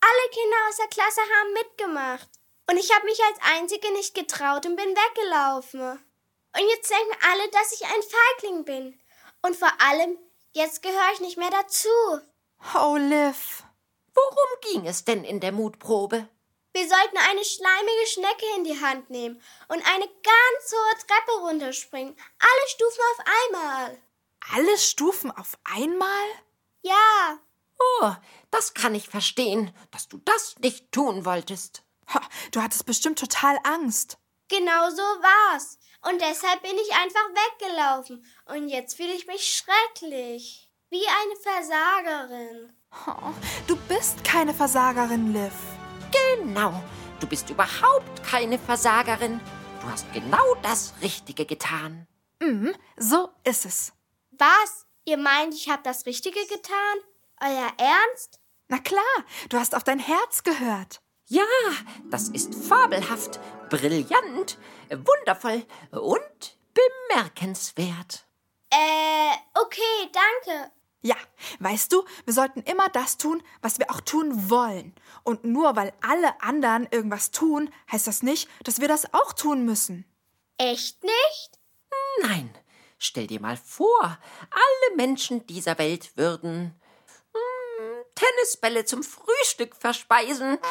alle 0.00 0.30
Kinder 0.30 0.56
aus 0.68 0.76
der 0.76 0.88
Klasse 0.88 1.20
haben 1.20 1.52
mitgemacht. 1.52 2.28
Und 2.68 2.76
ich 2.76 2.94
habe 2.94 3.04
mich 3.04 3.20
als 3.24 3.38
Einzige 3.56 3.92
nicht 3.92 4.14
getraut 4.14 4.66
und 4.66 4.76
bin 4.76 4.94
weggelaufen. 4.94 5.80
Und 5.80 6.68
jetzt 6.70 6.90
denken 6.90 7.16
alle, 7.30 7.50
dass 7.50 7.72
ich 7.72 7.84
ein 7.84 8.02
Feigling 8.02 8.64
bin. 8.64 9.00
Und 9.42 9.56
vor 9.56 9.72
allem, 9.78 10.18
jetzt 10.52 10.82
gehöre 10.82 11.12
ich 11.14 11.20
nicht 11.20 11.38
mehr 11.38 11.50
dazu. 11.50 11.88
Oh, 12.74 12.96
Liv. 12.96 13.62
Worum 14.14 14.60
ging 14.72 14.86
es 14.86 15.04
denn 15.04 15.24
in 15.24 15.40
der 15.40 15.52
Mutprobe? 15.52 16.28
Wir 16.72 16.88
sollten 16.88 17.16
eine 17.16 17.44
schleimige 17.44 18.06
Schnecke 18.06 18.46
in 18.56 18.64
die 18.64 18.80
Hand 18.80 19.10
nehmen 19.10 19.40
und 19.68 19.86
eine 19.86 20.06
ganz 20.06 20.72
hohe 20.72 21.06
Treppe 21.06 21.40
runterspringen. 21.40 22.16
Alle 22.38 22.68
Stufen 22.68 23.00
auf 23.12 23.24
einmal. 23.26 24.02
Alle 24.52 24.78
Stufen 24.78 25.30
auf 25.30 25.58
einmal? 25.64 26.26
Ja, 26.82 27.38
Oh, 27.78 28.12
das 28.50 28.74
kann 28.74 28.94
ich 28.94 29.08
verstehen, 29.08 29.72
dass 29.90 30.08
du 30.08 30.18
das 30.24 30.56
nicht 30.58 30.90
tun 30.92 31.24
wolltest. 31.24 31.82
Ha, 32.14 32.20
du 32.52 32.62
hattest 32.62 32.86
bestimmt 32.86 33.18
total 33.18 33.58
Angst. 33.64 34.18
genau 34.48 34.90
so 34.90 35.02
war's. 35.02 35.78
Und 36.08 36.20
deshalb 36.20 36.62
bin 36.62 36.76
ich 36.76 36.94
einfach 36.94 37.28
weggelaufen. 37.34 38.24
Und 38.46 38.68
jetzt 38.68 38.96
fühle 38.96 39.12
ich 39.12 39.26
mich 39.26 39.44
schrecklich. 39.62 40.70
Wie 40.90 41.04
eine 41.06 41.36
Versagerin. 41.42 42.72
Oh, 43.06 43.32
du 43.66 43.76
bist 43.88 44.22
keine 44.24 44.54
Versagerin, 44.54 45.32
Liv. 45.34 45.52
Genau, 46.12 46.82
du 47.20 47.26
bist 47.26 47.50
überhaupt 47.50 48.22
keine 48.22 48.58
Versagerin. 48.58 49.40
Du 49.82 49.90
hast 49.90 50.10
genau 50.14 50.54
das 50.62 50.94
Richtige 51.02 51.44
getan. 51.44 52.06
Mhm, 52.40 52.74
so 52.96 53.28
ist 53.44 53.66
es. 53.66 53.92
Was? 54.30 54.86
Ihr 55.04 55.18
meint, 55.18 55.52
ich 55.54 55.68
habe 55.68 55.82
das 55.82 56.06
Richtige 56.06 56.40
getan? 56.46 56.98
Euer 57.40 57.72
Ernst? 57.76 58.40
Na 58.68 58.78
klar, 58.78 59.02
du 59.48 59.58
hast 59.58 59.74
auf 59.74 59.84
dein 59.84 59.98
Herz 59.98 60.42
gehört. 60.44 61.00
Ja, 61.30 61.44
das 62.10 62.30
ist 62.30 62.54
fabelhaft, 62.54 63.38
brillant, 63.68 64.56
wundervoll 64.88 65.62
und 65.90 66.58
bemerkenswert. 67.10 68.26
Äh, 68.70 69.36
okay, 69.54 70.10
danke. 70.10 70.72
Ja, 71.02 71.16
weißt 71.60 71.92
du, 71.92 72.04
wir 72.24 72.32
sollten 72.32 72.62
immer 72.62 72.88
das 72.88 73.18
tun, 73.18 73.42
was 73.60 73.78
wir 73.78 73.90
auch 73.90 74.00
tun 74.00 74.48
wollen. 74.48 74.94
Und 75.22 75.44
nur 75.44 75.76
weil 75.76 75.92
alle 76.00 76.40
anderen 76.40 76.88
irgendwas 76.90 77.30
tun, 77.30 77.70
heißt 77.92 78.06
das 78.06 78.22
nicht, 78.22 78.48
dass 78.64 78.80
wir 78.80 78.88
das 78.88 79.12
auch 79.12 79.34
tun 79.34 79.66
müssen. 79.66 80.06
Echt 80.56 81.02
nicht? 81.04 81.60
Nein, 82.22 82.56
stell 82.96 83.26
dir 83.26 83.40
mal 83.40 83.58
vor, 83.58 84.18
alle 84.50 84.96
Menschen 84.96 85.46
dieser 85.46 85.76
Welt 85.76 86.16
würden 86.16 86.74
Tennisbälle 88.18 88.84
zum 88.84 89.02
Frühstück 89.02 89.76
verspeisen. 89.76 90.58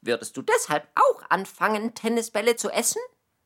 Würdest 0.00 0.36
du 0.36 0.42
deshalb 0.42 0.88
auch 0.94 1.22
anfangen, 1.28 1.94
Tennisbälle 1.94 2.56
zu 2.56 2.70
essen? 2.70 3.00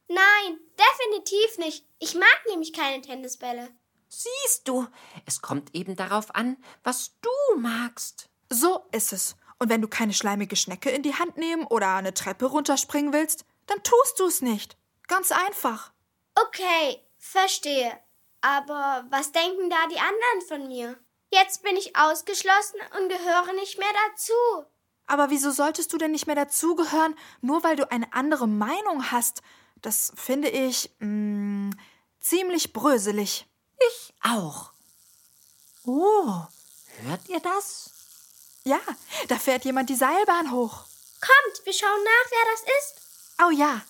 Nein, 0.08 0.60
definitiv 0.78 1.58
nicht. 1.58 1.86
Ich 1.98 2.14
mag 2.14 2.40
nämlich 2.48 2.72
keine 2.72 3.02
Tennisbälle. 3.02 3.68
Siehst 4.08 4.68
du, 4.68 4.86
es 5.26 5.42
kommt 5.42 5.74
eben 5.74 5.96
darauf 5.96 6.34
an, 6.34 6.56
was 6.84 7.12
du 7.20 7.58
magst. 7.58 8.28
So 8.50 8.86
ist 8.92 9.12
es. 9.12 9.36
Und 9.58 9.68
wenn 9.68 9.82
du 9.82 9.88
keine 9.88 10.12
schleimige 10.12 10.56
Schnecke 10.56 10.90
in 10.90 11.02
die 11.02 11.14
Hand 11.14 11.36
nehmen 11.36 11.66
oder 11.66 11.94
eine 11.94 12.14
Treppe 12.14 12.46
runterspringen 12.46 13.12
willst, 13.12 13.44
dann 13.66 13.82
tust 13.82 14.18
du 14.18 14.26
es 14.26 14.42
nicht. 14.42 14.76
Ganz 15.06 15.32
einfach. 15.32 15.92
Okay, 16.34 17.02
verstehe. 17.18 17.98
Aber 18.40 19.06
was 19.10 19.32
denken 19.32 19.70
da 19.70 19.86
die 19.88 19.98
anderen 19.98 20.48
von 20.48 20.68
mir? 20.68 20.98
Jetzt 21.32 21.62
bin 21.62 21.76
ich 21.76 21.96
ausgeschlossen 21.96 22.78
und 22.98 23.08
gehöre 23.08 23.52
nicht 23.54 23.78
mehr 23.78 23.92
dazu. 24.10 24.66
Aber 25.06 25.30
wieso 25.30 25.50
solltest 25.50 25.92
du 25.92 25.98
denn 25.98 26.10
nicht 26.10 26.26
mehr 26.26 26.36
dazugehören, 26.36 27.16
nur 27.40 27.64
weil 27.64 27.74
du 27.76 27.90
eine 27.90 28.12
andere 28.12 28.46
Meinung 28.46 29.10
hast? 29.10 29.42
Das 29.80 30.12
finde 30.14 30.48
ich 30.48 30.90
mh, 30.98 31.70
ziemlich 32.20 32.72
bröselig. 32.72 33.46
Ich 33.78 34.14
auch. 34.22 34.72
Oh, 35.84 36.42
hört 37.02 37.28
ihr 37.28 37.40
das? 37.40 37.90
Ja, 38.64 38.80
da 39.28 39.36
fährt 39.36 39.64
jemand 39.64 39.88
die 39.88 39.96
Seilbahn 39.96 40.52
hoch. 40.52 40.84
Kommt, 41.20 41.64
wir 41.66 41.72
schauen 41.72 42.04
nach, 42.04 42.30
wer 42.30 42.52
das 42.52 42.62
ist. 42.78 43.00
Oh 43.44 43.50
ja, 43.50 43.80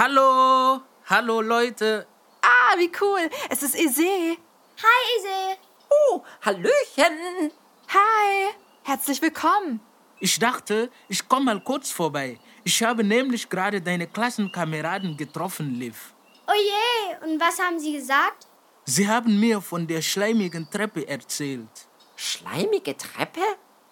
Hallo, 0.00 0.80
hallo 1.08 1.40
Leute. 1.40 2.06
Ah, 2.42 2.76
wie 2.78 2.90
cool. 3.00 3.30
Es 3.48 3.62
ist 3.62 3.74
Ise. 3.74 4.36
Hi, 4.82 5.18
Ise. 5.18 5.58
Oh, 5.90 6.22
Hallöchen. 6.42 7.50
Hi. 7.88 8.50
Herzlich 8.82 9.20
willkommen. 9.22 9.80
Ich 10.20 10.38
dachte, 10.38 10.90
ich 11.08 11.26
komme 11.26 11.46
mal 11.46 11.60
kurz 11.60 11.90
vorbei. 11.90 12.38
Ich 12.64 12.82
habe 12.82 13.02
nämlich 13.04 13.48
gerade 13.48 13.80
deine 13.80 14.06
Klassenkameraden 14.06 15.16
getroffen, 15.16 15.74
Liv. 15.74 16.12
Oh 16.46 16.52
je, 16.52 17.26
und 17.26 17.40
was 17.40 17.58
haben 17.58 17.78
Sie 17.78 17.92
gesagt? 17.92 18.46
Sie 18.84 19.06
haben 19.06 19.38
mir 19.38 19.60
von 19.60 19.86
der 19.86 20.02
schleimigen 20.02 20.68
Treppe 20.70 21.06
erzählt. 21.06 21.88
Schleimige 22.16 22.96
Treppe? 22.96 23.40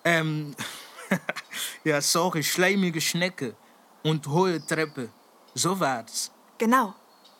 Ähm, 0.05 0.55
ja, 1.85 2.01
sorry, 2.01 2.43
schleimige 2.43 3.01
Schnecke 3.01 3.55
und 4.03 4.27
hohe 4.27 4.65
Treppe. 4.67 5.11
So 5.55 5.79
war's. 5.79 6.33
Genau. 6.59 6.95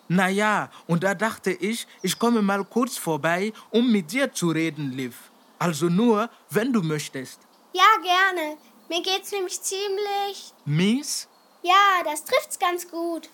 Na 0.09 0.29
ja, 0.29 0.71
und 0.87 1.03
da 1.03 1.15
dachte 1.15 1.51
ich, 1.51 1.87
ich 2.03 2.19
komme 2.19 2.43
mal 2.43 2.65
kurz 2.65 2.97
vorbei, 2.97 3.53
um 3.71 3.91
mit 3.91 4.13
dir 4.13 4.33
zu 4.33 4.51
reden, 4.51 4.93
Liv. 4.93 5.31
Also 5.59 5.89
nur, 5.89 6.31
wenn 6.51 6.73
du 6.73 6.83
möchtest. 6.83 7.41
Ja, 7.73 7.85
gerne. 8.03 8.57
Mir 8.89 9.03
geht's 9.03 9.33
nämlich 9.33 9.61
ziemlich. 9.61 10.53
Mies? 10.65 11.29
Ja, 11.63 12.03
das 12.05 12.25
trifft's 12.25 12.59
ganz 12.59 12.89
gut. 12.89 13.29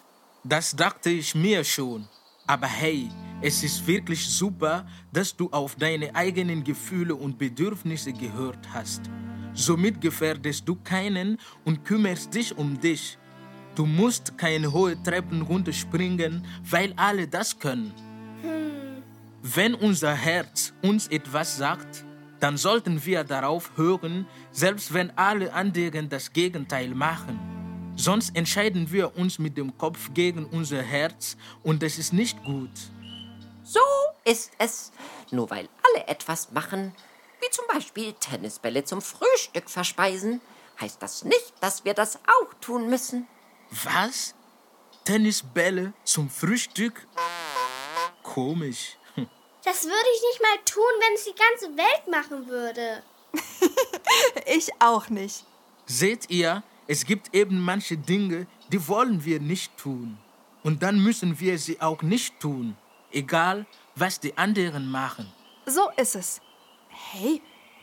Das 0.45 0.75
dachte 0.75 1.11
ich 1.11 1.35
mir 1.35 1.63
schon. 1.63 2.09
Aber 2.47 2.67
hey, 2.67 3.11
es 3.43 3.63
ist 3.63 3.87
wirklich 3.87 4.27
super, 4.27 4.87
dass 5.13 5.37
du 5.37 5.49
auf 5.51 5.77
deine 5.77 6.15
eigenen 6.15 6.65
Gefühle 6.65 7.15
und 7.15 7.39
Bedürfnisse 7.39 8.13
gehört 8.13 8.67
hast. 8.73 9.03
Somit 9.55 10.01
gefährdest 10.01 10.67
du 10.67 10.77
keinen 10.77 11.39
und 11.65 11.85
kümmerst 11.85 12.35
dich 12.35 12.57
um 12.57 12.81
dich. 12.81 13.19
Du 13.75 13.87
musst 13.87 14.37
keine 14.37 14.73
hohen 14.73 15.03
Treppen 15.03 15.43
runterspringen, 15.43 16.47
weil 16.63 16.93
alle 16.97 17.27
das 17.27 17.59
können. 17.59 17.95
Wenn 19.43 19.75
unser 19.75 20.15
Herz 20.15 20.73
uns 20.83 21.09
etwas 21.09 21.57
sagt, 21.57 22.05
dann 22.39 22.57
sollten 22.57 23.05
wir 23.05 23.25
darauf 23.25 23.73
hören, 23.77 24.27
selbst 24.51 24.93
wenn 24.93 25.17
alle 25.17 25.53
anderen 25.53 26.09
das 26.09 26.33
Gegenteil 26.33 26.89
machen. 26.89 27.39
Sonst 27.97 28.37
entscheiden 28.37 28.91
wir 28.91 29.17
uns 29.17 29.39
mit 29.39 29.57
dem 29.57 29.77
Kopf 29.79 30.13
gegen 30.13 30.45
unser 30.47 30.83
Herz 30.83 31.37
und 31.63 31.83
das 31.83 31.99
ist 31.99 32.13
nicht 32.13 32.43
gut. 32.45 32.71
So 33.63 33.81
ist 34.25 34.53
es. 34.59 34.93
Nur 35.31 35.51
weil 35.51 35.69
alle 35.83 36.07
etwas 36.09 36.53
machen, 36.53 36.93
wie 37.41 37.51
zum 37.51 37.65
Beispiel 37.73 38.13
Tennisbälle 38.15 38.85
zum 38.85 39.01
Frühstück 39.01 39.71
verspeisen, 39.71 40.41
heißt 40.81 41.03
das 41.03 41.25
nicht, 41.25 41.55
dass 41.61 41.85
wir 41.85 41.95
das 41.95 42.17
auch 42.17 42.55
tun 42.61 42.89
müssen. 42.89 43.27
Was? 43.85 44.35
Tennisbälle 45.05 45.95
zum 46.05 46.29
Frühstück? 46.29 47.07
Komisch. 48.23 48.97
Das 49.65 49.85
würde 49.85 50.09
ich 50.15 50.23
nicht 50.23 50.43
mal 50.43 50.65
tun, 50.65 50.93
wenn 51.01 51.15
es 51.15 51.25
die 51.25 51.35
ganze 51.35 51.77
Welt 51.77 52.09
machen 52.09 52.49
würde. 52.49 53.03
Ich 54.47 54.71
auch 54.81 55.09
nicht. 55.09 55.45
Seht 55.87 56.29
ihr, 56.29 56.63
es 56.87 57.07
gibt 57.07 57.35
eben 57.35 57.61
manche 57.61 57.97
Dinge, 57.97 58.47
die 58.71 58.87
wollen 58.89 59.25
wir 59.25 59.41
nicht 59.41 59.77
tun. 59.79 60.19
Und 60.63 60.83
dann 60.83 61.03
müssen 61.03 61.41
wir 61.41 61.59
sie 61.59 61.81
auch 61.81 62.03
nicht 62.03 62.39
tun, 62.41 62.77
egal 63.11 63.67
was 63.95 64.21
die 64.21 64.37
anderen 64.37 64.91
machen. 64.91 65.33
So 65.65 65.89
ist 65.97 66.17
es. 66.17 66.41
Hey, 66.89 67.41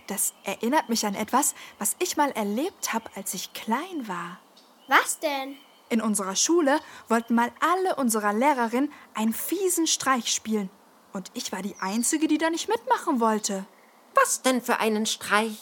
das 0.07 0.33
erinnert 0.43 0.89
mich 0.89 1.05
an 1.05 1.15
etwas, 1.15 1.55
was 1.79 1.95
ich 1.99 2.17
mal 2.17 2.31
erlebt 2.31 2.93
habe, 2.93 3.09
als 3.15 3.33
ich 3.33 3.53
klein 3.53 4.07
war. 4.07 4.39
Was 4.87 5.19
denn? 5.19 5.55
In 5.89 6.01
unserer 6.01 6.35
Schule 6.35 6.79
wollten 7.07 7.33
mal 7.33 7.51
alle 7.59 7.95
unserer 7.95 8.31
Lehrerinnen 8.31 8.91
einen 9.15 9.33
fiesen 9.33 9.87
Streich 9.87 10.31
spielen. 10.31 10.69
Und 11.13 11.31
ich 11.33 11.51
war 11.51 11.63
die 11.63 11.75
Einzige, 11.79 12.27
die 12.27 12.37
da 12.37 12.51
nicht 12.51 12.69
mitmachen 12.69 13.19
wollte. 13.19 13.65
Was 14.13 14.43
denn 14.43 14.61
für 14.61 14.79
einen 14.79 15.07
Streich? 15.07 15.59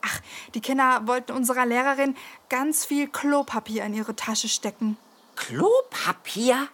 Ach, 0.00 0.20
die 0.54 0.62
Kinder 0.62 1.02
wollten 1.06 1.32
unserer 1.32 1.66
Lehrerin 1.66 2.16
ganz 2.48 2.86
viel 2.86 3.08
Klopapier 3.08 3.84
in 3.84 3.92
ihre 3.92 4.16
Tasche 4.16 4.48
stecken. 4.48 4.96
Klopapier? 5.34 6.68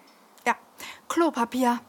Ja, 0.47 0.55
Klopapier. 1.09 1.81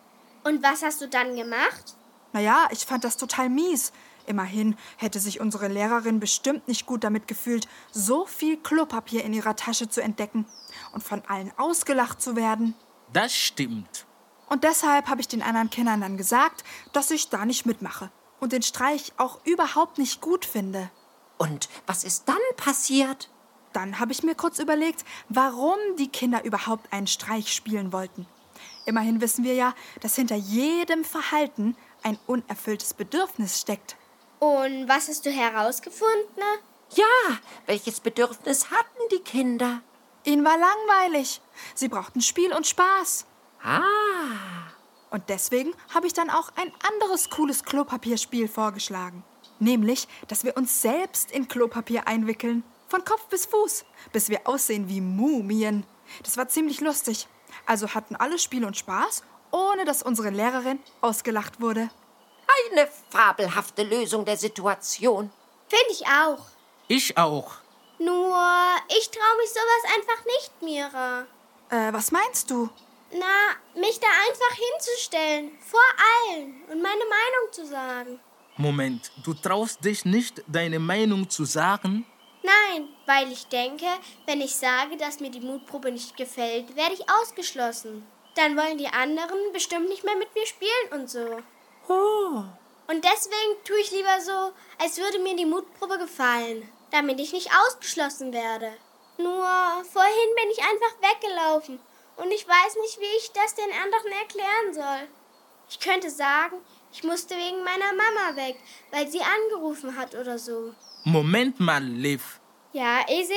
Und 0.43 0.63
was 0.63 0.82
hast 0.82 1.01
du 1.01 1.08
dann 1.08 1.36
gemacht? 1.36 1.96
Naja, 2.32 2.67
ich 2.72 2.86
fand 2.86 3.03
das 3.03 3.17
total 3.17 3.50
mies. 3.50 3.91
Immerhin 4.25 4.77
hätte 4.98 5.20
sich 5.20 5.39
unsere 5.41 5.67
Lehrerin 5.67 6.20
bestimmt 6.20 6.67
nicht 6.67 6.86
gut 6.86 7.03
damit 7.03 7.27
gefühlt, 7.27 7.67
so 7.91 8.25
viel 8.25 8.58
Klopapier 8.58 9.24
in 9.24 9.34
ihrer 9.34 9.55
Tasche 9.55 9.89
zu 9.89 10.01
entdecken 10.01 10.46
und 10.93 11.03
von 11.03 11.21
allen 11.27 11.51
ausgelacht 11.57 12.21
zu 12.21 12.35
werden. 12.35 12.75
Das 13.12 13.35
stimmt. 13.35 14.05
Und 14.47 14.63
deshalb 14.63 15.07
habe 15.07 15.21
ich 15.21 15.27
den 15.27 15.41
anderen 15.41 15.69
Kindern 15.69 16.01
dann 16.01 16.17
gesagt, 16.17 16.63
dass 16.91 17.12
ich 17.12 17.29
da 17.29 17.45
nicht 17.45 17.65
mitmache 17.65 18.12
und 18.39 18.53
den 18.53 18.62
Streich 18.62 19.13
auch 19.17 19.39
überhaupt 19.45 19.97
nicht 19.97 20.21
gut 20.21 20.45
finde. 20.45 20.91
Und 21.38 21.69
was 21.88 22.03
ist 22.03 22.29
dann 22.29 22.38
passiert? 22.57 23.29
Dann 23.71 24.00
habe 24.00 24.12
ich 24.12 24.23
mir 24.23 24.35
kurz 24.35 24.59
überlegt, 24.59 25.03
warum 25.29 25.77
die 25.97 26.09
Kinder 26.09 26.43
überhaupt 26.43 26.93
einen 26.93 27.07
Streich 27.07 27.51
spielen 27.51 27.91
wollten. 27.91 28.27
Immerhin 28.85 29.21
wissen 29.21 29.43
wir 29.43 29.55
ja, 29.55 29.73
dass 30.01 30.15
hinter 30.15 30.35
jedem 30.35 31.03
Verhalten 31.03 31.75
ein 32.03 32.19
unerfülltes 32.27 32.93
Bedürfnis 32.93 33.59
steckt. 33.59 33.95
Und 34.39 34.88
was 34.89 35.07
hast 35.07 35.25
du 35.25 35.31
herausgefunden? 35.31 36.43
Ja, 36.95 37.38
welches 37.65 38.01
Bedürfnis 38.01 38.69
hatten 38.69 39.00
die 39.12 39.23
Kinder? 39.23 39.81
Ihnen 40.25 40.46
war 40.46 40.58
langweilig. 40.58 41.42
Sie 41.75 41.88
brauchten 41.89 42.22
Spiel 42.22 42.53
und 42.53 42.65
Spaß. 42.68 43.25
Ah, 43.63 43.82
Und 45.12 45.30
deswegen 45.30 45.74
habe 45.94 46.08
ich 46.08 46.13
dann 46.13 46.30
auch 46.30 46.50
ein 46.56 46.72
anderes 46.92 47.30
cooles 47.30 47.63
Klopapierspiel 47.63 48.48
vorgeschlagen. 48.48 49.24
Nämlich, 49.60 50.08
dass 50.27 50.44
wir 50.44 50.58
uns 50.58 50.82
selbst 50.82 51.32
in 51.32 51.48
Klopapier 51.48 52.08
einwickeln. 52.08 52.63
Von 52.89 53.06
Kopf 53.06 53.25
bis 53.27 53.46
Fuß, 53.46 53.86
bis 54.12 54.30
wir 54.30 54.42
aussehen 54.48 54.89
wie 54.89 55.01
Mumien. 55.01 55.86
Das 56.24 56.38
war 56.38 56.48
ziemlich 56.48 56.82
lustig. 56.82 57.27
Also 57.65 57.89
hatten 57.94 58.15
alle 58.15 58.38
Spiel 58.39 58.65
und 58.65 58.77
Spaß, 58.77 59.24
ohne 59.51 59.86
dass 59.86 60.03
unsere 60.03 60.30
Lehrerin 60.30 60.80
ausgelacht 61.01 61.62
wurde. 61.62 61.89
eine 62.72 62.88
fabelhafte 63.10 63.84
Lösung 63.84 64.25
der 64.25 64.38
Situation. 64.38 65.32
Finde 65.70 65.86
ich 65.92 66.06
auch. 66.08 66.46
Ich 66.88 67.18
auch. 67.18 67.53
Nur, 68.00 68.38
ich 68.89 69.09
traue 69.09 69.38
mich 69.38 69.50
sowas 69.50 69.93
einfach 69.95 70.25
nicht, 70.25 70.51
Mira. 70.62 71.25
Äh, 71.69 71.93
was 71.93 72.12
meinst 72.12 72.50
du? 72.50 72.69
Na, 73.12 73.79
mich 73.79 74.00
da 74.00 74.07
einfach 74.07 74.57
hinzustellen, 74.57 75.51
vor 75.59 75.79
allen 76.31 76.63
und 76.71 76.81
meine 76.81 77.03
Meinung 77.05 77.51
zu 77.51 77.65
sagen. 77.65 78.19
Moment, 78.57 79.12
du 79.23 79.33
traust 79.33 79.83
dich 79.85 80.05
nicht, 80.05 80.43
deine 80.47 80.79
Meinung 80.79 81.29
zu 81.29 81.45
sagen? 81.45 82.05
Nein, 82.43 82.89
weil 83.05 83.31
ich 83.31 83.47
denke, 83.47 83.85
wenn 84.25 84.41
ich 84.41 84.55
sage, 84.55 84.97
dass 84.97 85.19
mir 85.19 85.29
die 85.31 85.39
Mutprobe 85.39 85.91
nicht 85.91 86.17
gefällt, 86.17 86.75
werde 86.75 86.93
ich 86.93 87.09
ausgeschlossen. 87.09 88.05
Dann 88.35 88.57
wollen 88.57 88.77
die 88.77 88.88
anderen 88.88 89.38
bestimmt 89.53 89.89
nicht 89.89 90.03
mehr 90.03 90.15
mit 90.17 90.33
mir 90.35 90.45
spielen 90.45 90.91
und 91.01 91.09
so. 91.09 91.39
Oh, 91.88 92.43
Und 92.88 93.03
deswegen 93.05 93.63
tue 93.63 93.79
ich 93.79 93.91
lieber 93.91 94.19
so, 94.21 94.51
als 94.79 94.97
würde 94.97 95.19
mir 95.19 95.35
die 95.35 95.45
Mutprobe 95.45 95.97
gefallen, 96.00 96.67
damit 96.93 97.19
ich 97.19 97.33
nicht 97.33 97.50
ausgeschlossen 97.65 98.31
werde. 98.31 98.71
Nur 99.17 99.45
vorhin 99.91 100.35
bin 100.35 100.50
ich 100.51 100.59
einfach 100.59 100.95
weggelaufen 101.01 101.79
und 102.15 102.31
ich 102.31 102.47
weiß 102.47 102.75
nicht, 102.81 103.00
wie 103.00 103.17
ich 103.17 103.31
das 103.33 103.55
den 103.55 103.71
anderen 103.83 104.11
erklären 104.22 104.74
soll. 104.74 105.09
Ich 105.70 105.79
könnte 105.79 106.09
sagen, 106.09 106.57
ich 106.91 107.03
musste 107.03 107.35
wegen 107.35 107.63
meiner 107.63 107.94
Mama 107.94 108.35
weg, 108.35 108.57
weil 108.91 109.09
sie 109.09 109.22
angerufen 109.22 109.98
hat 109.98 110.13
oder 110.13 110.37
so. 110.37 110.74
Moment 111.03 111.59
mal, 111.59 111.83
Liv. 111.83 112.39
Ja, 112.74 113.01
Ese? 113.07 113.33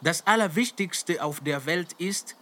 Das 0.00 0.26
Allerwichtigste 0.26 1.22
auf 1.22 1.40
der 1.40 1.66
Welt 1.66 1.92
ist, 1.98 2.34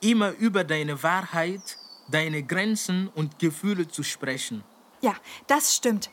immer 0.00 0.32
über 0.32 0.64
deine 0.64 1.02
Wahrheit, 1.02 1.78
deine 2.08 2.42
Grenzen 2.42 3.08
und 3.14 3.38
Gefühle 3.38 3.86
zu 3.86 4.02
sprechen. 4.02 4.64
Ja, 5.00 5.14
das 5.46 5.76
stimmt. 5.76 6.10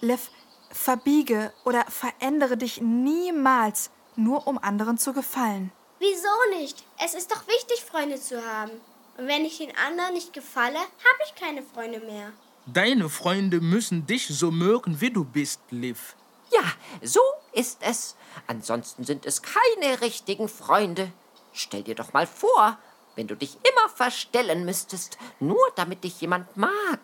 Liv, 0.00 0.30
verbiege 0.70 1.52
oder 1.64 1.84
verändere 1.88 2.56
dich 2.56 2.80
niemals, 2.80 3.90
nur 4.16 4.46
um 4.46 4.58
anderen 4.58 4.98
zu 4.98 5.12
gefallen. 5.12 5.72
Wieso 5.98 6.58
nicht? 6.58 6.84
Es 7.04 7.14
ist 7.14 7.30
doch 7.32 7.46
wichtig, 7.46 7.84
Freunde 7.84 8.20
zu 8.20 8.44
haben. 8.44 8.72
Und 9.16 9.26
wenn 9.26 9.44
ich 9.44 9.58
den 9.58 9.76
anderen 9.76 10.14
nicht 10.14 10.32
gefalle, 10.32 10.78
habe 10.78 11.22
ich 11.26 11.34
keine 11.34 11.62
Freunde 11.62 12.00
mehr. 12.00 12.32
Deine 12.66 13.08
Freunde 13.08 13.60
müssen 13.60 14.06
dich 14.06 14.28
so 14.28 14.50
mögen, 14.50 15.00
wie 15.00 15.10
du 15.10 15.24
bist, 15.24 15.60
Liv. 15.70 16.14
ja, 16.52 16.62
so 17.02 17.20
ist 17.52 17.78
es. 17.82 18.14
Ansonsten 18.46 19.04
sind 19.04 19.26
es 19.26 19.42
keine 19.42 20.00
richtigen 20.00 20.48
Freunde. 20.48 21.10
Stell 21.52 21.82
dir 21.82 21.94
doch 21.94 22.12
mal 22.12 22.26
vor, 22.26 22.78
wenn 23.16 23.26
du 23.26 23.34
dich 23.34 23.54
immer 23.56 23.88
verstellen 23.88 24.64
müsstest, 24.64 25.18
nur 25.40 25.58
damit 25.76 26.04
dich 26.04 26.20
jemand 26.20 26.56
mag. 26.56 27.00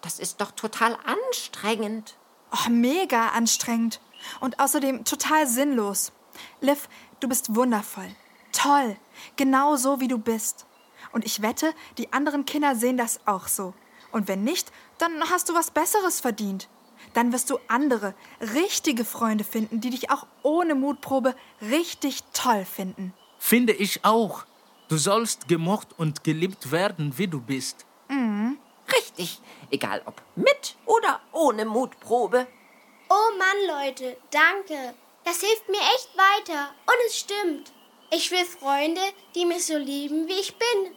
Das 0.00 0.18
ist 0.18 0.40
doch 0.40 0.52
total 0.52 0.96
anstrengend. 1.04 2.14
Oh, 2.52 2.70
mega 2.70 3.28
anstrengend. 3.28 4.00
Und 4.40 4.58
außerdem 4.58 5.04
total 5.04 5.46
sinnlos. 5.46 6.12
Liv, 6.60 6.88
du 7.20 7.28
bist 7.28 7.54
wundervoll. 7.54 8.08
Toll. 8.52 8.96
Genau 9.36 9.76
so, 9.76 10.00
wie 10.00 10.08
du 10.08 10.18
bist. 10.18 10.66
Und 11.12 11.24
ich 11.24 11.42
wette, 11.42 11.72
die 11.96 12.12
anderen 12.12 12.44
Kinder 12.44 12.74
sehen 12.74 12.96
das 12.96 13.20
auch 13.26 13.48
so. 13.48 13.74
Und 14.12 14.28
wenn 14.28 14.44
nicht, 14.44 14.72
dann 14.98 15.30
hast 15.30 15.48
du 15.48 15.54
was 15.54 15.70
Besseres 15.70 16.20
verdient. 16.20 16.68
Dann 17.14 17.32
wirst 17.32 17.50
du 17.50 17.58
andere, 17.68 18.14
richtige 18.54 19.04
Freunde 19.04 19.44
finden, 19.44 19.80
die 19.80 19.90
dich 19.90 20.10
auch 20.10 20.26
ohne 20.42 20.74
Mutprobe 20.74 21.34
richtig 21.60 22.22
toll 22.32 22.64
finden. 22.64 23.14
Finde 23.38 23.72
ich 23.72 24.04
auch. 24.04 24.44
Du 24.88 24.96
sollst 24.96 25.48
gemocht 25.48 25.88
und 25.96 26.24
geliebt 26.24 26.72
werden, 26.72 27.18
wie 27.18 27.28
du 27.28 27.40
bist. 27.40 27.86
Richtig, 29.18 29.40
egal 29.70 30.00
ob 30.04 30.22
mit 30.36 30.76
oder 30.86 31.20
ohne 31.32 31.64
Mutprobe. 31.64 32.46
Oh 33.08 33.30
Mann, 33.36 33.84
Leute, 33.84 34.16
danke. 34.30 34.94
Das 35.24 35.40
hilft 35.40 35.68
mir 35.68 35.80
echt 35.96 36.10
weiter. 36.16 36.68
Und 36.86 36.96
es 37.06 37.18
stimmt. 37.18 37.72
Ich 38.12 38.30
will 38.30 38.44
Freunde, 38.44 39.00
die 39.34 39.44
mich 39.44 39.66
so 39.66 39.76
lieben, 39.76 40.28
wie 40.28 40.40
ich 40.40 40.54
bin. 40.56 40.94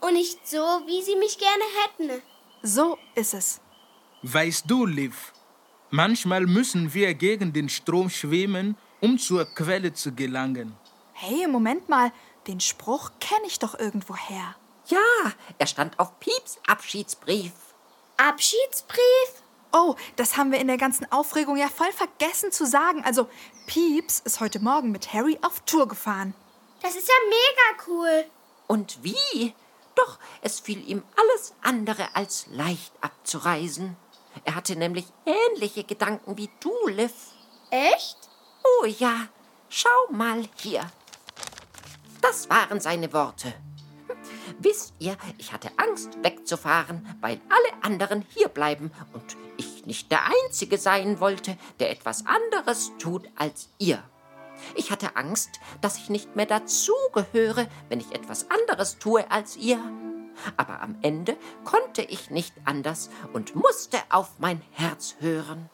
Und 0.00 0.14
nicht 0.14 0.46
so, 0.48 0.58
wie 0.86 1.02
sie 1.02 1.16
mich 1.16 1.38
gerne 1.38 1.62
hätten. 1.84 2.22
So 2.62 2.98
ist 3.14 3.34
es. 3.34 3.60
Weißt 4.22 4.64
du, 4.68 4.84
Liv, 4.84 5.32
manchmal 5.90 6.46
müssen 6.46 6.92
wir 6.92 7.14
gegen 7.14 7.52
den 7.52 7.68
Strom 7.68 8.10
schwimmen, 8.10 8.76
um 9.00 9.16
zur 9.18 9.44
Quelle 9.44 9.92
zu 9.92 10.12
gelangen. 10.12 10.76
Hey, 11.12 11.46
Moment 11.46 11.88
mal, 11.88 12.12
den 12.48 12.60
Spruch 12.60 13.12
kenne 13.20 13.46
ich 13.46 13.58
doch 13.58 13.78
irgendwoher. 13.78 14.56
Ja, 14.90 15.32
er 15.58 15.66
stand 15.66 15.98
auf 16.00 16.18
Pieps 16.18 16.58
Abschiedsbrief. 16.66 17.52
Abschiedsbrief? 18.16 19.42
Oh, 19.72 19.94
das 20.16 20.36
haben 20.36 20.50
wir 20.50 20.58
in 20.58 20.66
der 20.66 20.78
ganzen 20.78 21.10
Aufregung 21.12 21.56
ja 21.56 21.68
voll 21.68 21.92
vergessen 21.92 22.50
zu 22.50 22.66
sagen. 22.66 23.04
Also, 23.04 23.28
Pieps 23.66 24.18
ist 24.18 24.40
heute 24.40 24.58
Morgen 24.58 24.90
mit 24.90 25.12
Harry 25.12 25.38
auf 25.42 25.60
Tour 25.60 25.86
gefahren. 25.86 26.34
Das 26.82 26.96
ist 26.96 27.06
ja 27.06 27.14
mega 27.28 27.84
cool. 27.86 28.24
Und 28.66 28.98
wie? 29.04 29.54
Doch, 29.94 30.18
es 30.42 30.58
fiel 30.58 30.88
ihm 30.88 31.04
alles 31.16 31.54
andere 31.62 32.16
als 32.16 32.46
leicht 32.50 32.92
abzureisen. 33.00 33.96
Er 34.44 34.56
hatte 34.56 34.74
nämlich 34.74 35.06
ähnliche 35.24 35.84
Gedanken 35.84 36.36
wie 36.36 36.50
du, 36.58 36.72
Liv. 36.88 37.12
Echt? 37.70 38.18
Oh 38.64 38.86
ja, 38.86 39.28
schau 39.68 39.88
mal 40.10 40.48
hier. 40.56 40.90
Das 42.20 42.50
waren 42.50 42.80
seine 42.80 43.12
Worte. 43.12 43.54
Wisst 44.62 44.92
ihr, 44.98 45.16
ich 45.38 45.54
hatte 45.54 45.70
Angst, 45.78 46.22
wegzufahren, 46.22 47.16
weil 47.22 47.40
alle 47.48 47.82
anderen 47.82 48.26
hierbleiben 48.34 48.92
und 49.14 49.38
ich 49.56 49.86
nicht 49.86 50.12
der 50.12 50.20
Einzige 50.26 50.76
sein 50.76 51.18
wollte, 51.18 51.56
der 51.78 51.90
etwas 51.90 52.26
anderes 52.26 52.92
tut 52.98 53.26
als 53.36 53.70
ihr. 53.78 54.02
Ich 54.74 54.90
hatte 54.90 55.16
Angst, 55.16 55.48
dass 55.80 55.96
ich 55.96 56.10
nicht 56.10 56.36
mehr 56.36 56.44
dazugehöre, 56.44 57.68
wenn 57.88 58.00
ich 58.00 58.14
etwas 58.14 58.50
anderes 58.50 58.98
tue 58.98 59.30
als 59.30 59.56
ihr. 59.56 59.78
Aber 60.58 60.82
am 60.82 60.98
Ende 61.00 61.38
konnte 61.64 62.02
ich 62.02 62.28
nicht 62.28 62.52
anders 62.66 63.08
und 63.32 63.54
musste 63.54 63.96
auf 64.10 64.28
mein 64.40 64.60
Herz 64.72 65.16
hören. 65.20 65.70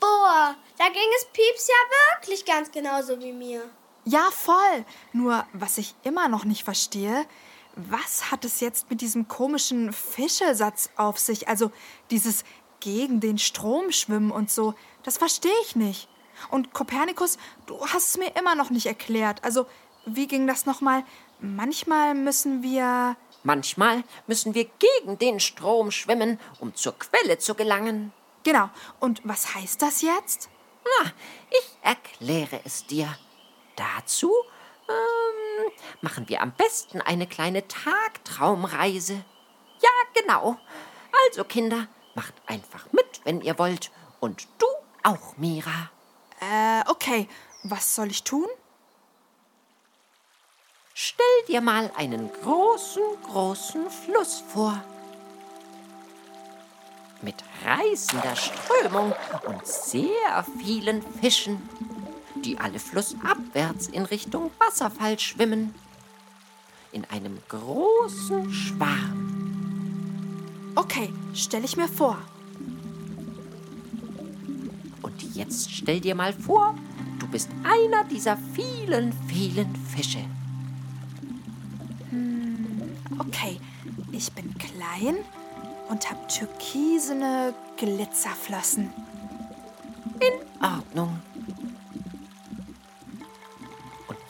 Boah, 0.00 0.56
da 0.76 0.88
ging 0.88 1.08
es 1.18 1.26
Pieps 1.26 1.68
ja 1.68 2.18
wirklich 2.18 2.44
ganz 2.44 2.72
genauso 2.72 3.20
wie 3.20 3.32
mir. 3.32 3.70
Ja, 4.10 4.28
voll. 4.32 4.84
Nur, 5.12 5.46
was 5.52 5.78
ich 5.78 5.94
immer 6.02 6.26
noch 6.26 6.44
nicht 6.44 6.64
verstehe, 6.64 7.26
was 7.76 8.32
hat 8.32 8.44
es 8.44 8.58
jetzt 8.58 8.90
mit 8.90 9.02
diesem 9.02 9.28
komischen 9.28 9.92
Fischesatz 9.92 10.90
auf 10.96 11.16
sich? 11.16 11.46
Also 11.46 11.70
dieses 12.10 12.42
gegen 12.80 13.20
den 13.20 13.38
Strom 13.38 13.92
schwimmen 13.92 14.32
und 14.32 14.50
so, 14.50 14.74
das 15.04 15.16
verstehe 15.16 15.52
ich 15.62 15.76
nicht. 15.76 16.08
Und 16.50 16.72
Kopernikus, 16.72 17.38
du 17.66 17.80
hast 17.86 18.08
es 18.08 18.18
mir 18.18 18.34
immer 18.36 18.56
noch 18.56 18.70
nicht 18.70 18.86
erklärt. 18.86 19.44
Also, 19.44 19.66
wie 20.06 20.26
ging 20.26 20.48
das 20.48 20.66
nochmal? 20.66 21.04
Manchmal 21.38 22.14
müssen 22.14 22.64
wir. 22.64 23.16
Manchmal 23.44 24.02
müssen 24.26 24.54
wir 24.54 24.64
gegen 24.64 25.18
den 25.18 25.38
Strom 25.38 25.92
schwimmen, 25.92 26.40
um 26.58 26.74
zur 26.74 26.98
Quelle 26.98 27.38
zu 27.38 27.54
gelangen. 27.54 28.12
Genau. 28.42 28.70
Und 28.98 29.20
was 29.22 29.54
heißt 29.54 29.80
das 29.80 30.02
jetzt? 30.02 30.50
Na, 30.84 31.12
ich 31.50 31.76
erkläre 31.82 32.60
es 32.64 32.86
dir. 32.86 33.16
Dazu 33.80 34.30
ähm, 34.88 35.72
machen 36.02 36.28
wir 36.28 36.42
am 36.42 36.52
besten 36.52 37.00
eine 37.00 37.26
kleine 37.26 37.66
Tagtraumreise. 37.66 39.24
Ja, 39.80 40.20
genau. 40.20 40.58
Also, 41.26 41.44
Kinder, 41.44 41.86
macht 42.14 42.34
einfach 42.46 42.92
mit, 42.92 43.20
wenn 43.24 43.40
ihr 43.40 43.58
wollt. 43.58 43.90
Und 44.20 44.46
du 44.58 44.66
auch, 45.02 45.36
Mira. 45.38 45.90
Äh, 46.40 46.90
okay. 46.90 47.26
Was 47.62 47.94
soll 47.94 48.08
ich 48.08 48.24
tun? 48.24 48.48
Stell 50.94 51.26
dir 51.48 51.60
mal 51.60 51.90
einen 51.96 52.30
großen, 52.42 53.02
großen 53.22 53.90
Fluss 53.90 54.42
vor. 54.52 54.82
Mit 57.22 57.36
reißender 57.64 58.34
Strömung 58.36 59.14
und 59.46 59.66
sehr 59.66 60.44
vielen 60.58 61.02
Fischen, 61.20 61.68
die 62.36 62.58
alle 62.58 62.78
flussabwärts 62.78 63.88
in 63.88 64.04
Richtung 64.04 64.50
Wasserfall 64.58 65.18
schwimmen. 65.18 65.74
In 66.92 67.04
einem 67.06 67.38
großen 67.48 68.52
Schwarm. 68.52 69.40
Okay, 70.74 71.12
stelle 71.34 71.64
ich 71.64 71.76
mir 71.76 71.88
vor. 71.88 72.18
Und 75.02 75.22
jetzt 75.34 75.70
stell 75.72 76.00
dir 76.00 76.14
mal 76.14 76.32
vor, 76.32 76.74
du 77.18 77.26
bist 77.28 77.48
einer 77.62 78.04
dieser 78.04 78.36
vielen, 78.54 79.12
vielen 79.28 79.74
Fische. 79.76 80.24
Okay, 83.18 83.60
ich 84.12 84.32
bin 84.32 84.54
klein 84.58 85.16
und 85.88 86.10
habe 86.10 86.26
türkisene 86.26 87.54
Glitzerflossen. 87.76 88.92
In 90.20 90.64
Ordnung. 90.64 91.20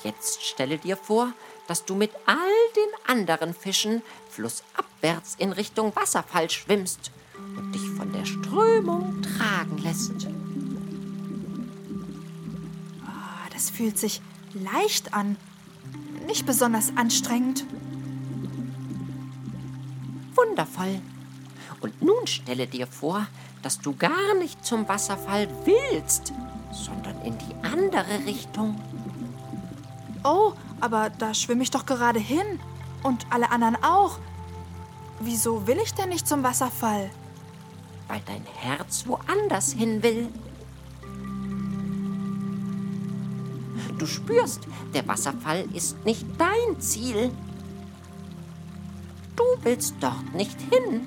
Jetzt 0.04 0.42
stelle 0.42 0.78
dir 0.78 0.96
vor, 0.96 1.32
dass 1.66 1.84
du 1.84 1.94
mit 1.94 2.10
all 2.26 2.36
den 2.76 3.16
anderen 3.16 3.54
Fischen 3.54 4.02
flussabwärts 4.28 5.36
in 5.38 5.52
Richtung 5.52 5.94
Wasserfall 5.94 6.50
schwimmst 6.50 7.10
und 7.56 7.72
dich 7.72 7.88
von 7.96 8.12
der 8.12 8.24
Strömung 8.24 9.22
tragen 9.22 9.78
lässt. 9.78 10.26
Ah, 13.06 13.48
das 13.52 13.70
fühlt 13.70 13.98
sich 13.98 14.20
leicht 14.54 15.14
an. 15.14 15.36
Nicht 16.26 16.46
besonders 16.46 16.96
anstrengend. 16.96 17.64
Wundervoll. 20.34 21.00
Und 21.80 22.02
nun 22.02 22.26
stelle 22.26 22.66
dir 22.66 22.86
vor, 22.86 23.26
dass 23.62 23.80
du 23.80 23.94
gar 23.96 24.34
nicht 24.38 24.64
zum 24.64 24.88
Wasserfall 24.88 25.48
willst, 25.64 26.32
sondern 26.72 27.20
in 27.22 27.36
die 27.38 27.54
andere 27.62 28.26
Richtung. 28.26 28.80
Oh, 30.24 30.52
aber 30.80 31.11
da 31.11 31.35
schwimme 31.35 31.62
ich 31.62 31.70
doch 31.70 31.87
gerade 31.87 32.20
hin. 32.20 32.61
Und 33.02 33.26
alle 33.30 33.50
anderen 33.50 33.76
auch. 33.83 34.18
Wieso 35.20 35.66
will 35.66 35.78
ich 35.78 35.94
denn 35.94 36.11
nicht 36.11 36.28
zum 36.28 36.42
Wasserfall? 36.42 37.11
weil 38.11 38.20
dein 38.26 38.44
Herz 38.56 39.06
woanders 39.06 39.72
hin 39.72 40.02
will. 40.02 40.28
Du 43.98 44.06
spürst, 44.06 44.66
der 44.92 45.06
Wasserfall 45.06 45.64
ist 45.72 46.04
nicht 46.04 46.26
dein 46.37 46.80
Ziel. 46.80 47.30
Du 49.37 49.44
willst 49.62 49.94
dort 50.00 50.35
nicht 50.35 50.59
hin. 50.61 51.06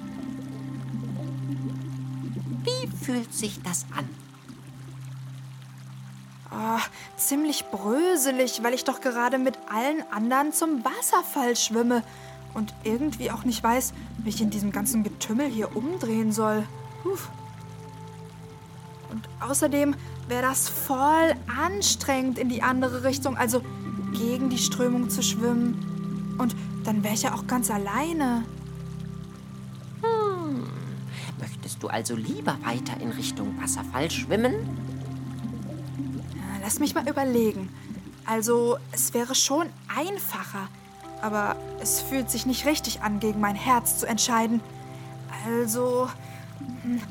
Wie 2.63 2.88
fühlt 3.04 3.34
sich 3.34 3.62
das 3.62 3.86
an? 3.95 4.08
Ah, 6.49 6.80
ziemlich 7.27 7.65
bröselig, 7.65 8.62
weil 8.63 8.73
ich 8.73 8.83
doch 8.83 9.01
gerade 9.01 9.38
mit 9.38 9.57
allen 9.69 10.03
anderen 10.12 10.53
zum 10.53 10.83
Wasserfall 10.83 11.55
schwimme 11.55 12.03
und 12.53 12.73
irgendwie 12.83 13.31
auch 13.31 13.43
nicht 13.43 13.63
weiß, 13.63 13.93
wie 14.19 14.29
ich 14.29 14.41
in 14.41 14.49
diesem 14.49 14.71
ganzen 14.71 15.03
Getümmel 15.03 15.47
hier 15.47 15.75
umdrehen 15.75 16.31
soll. 16.31 16.63
Puh. 17.01 17.17
Und 19.12 19.27
außerdem 19.39 19.95
wäre 20.27 20.41
das 20.41 20.69
voll 20.69 21.36
anstrengend 21.47 22.39
in 22.39 22.49
die 22.49 22.63
andere 22.63 23.03
Richtung, 23.03 23.38
also 23.38 23.62
gegen 24.13 24.49
die 24.49 24.57
Strömung 24.57 25.09
zu 25.09 25.21
schwimmen. 25.21 26.36
Und 26.38 26.55
dann 26.83 27.03
wäre 27.03 27.13
ich 27.13 27.23
ja 27.23 27.33
auch 27.33 27.47
ganz 27.47 27.69
alleine. 27.69 28.43
Möchtest 31.39 31.83
du 31.83 31.88
also 31.88 32.15
lieber 32.15 32.57
weiter 32.63 32.99
in 33.01 33.09
Richtung 33.12 33.59
Wasserfall 33.62 34.09
schwimmen? 34.09 34.53
Lass 36.63 36.80
mich 36.80 36.95
mal 36.95 37.08
überlegen. 37.08 37.69
Also, 38.26 38.78
es 38.93 39.13
wäre 39.13 39.36
schon 39.36 39.67
einfacher, 39.93 40.69
aber 41.21 41.58
es 41.82 41.99
fühlt 41.99 42.32
sich 42.32 42.45
nicht 42.45 42.65
richtig 42.65 43.02
an, 43.02 43.19
gegen 43.19 43.41
mein 43.41 43.56
Herz 43.56 43.99
zu 43.99 44.08
entscheiden. 44.08 44.62
Also 45.45 46.10
hm, 46.84 47.02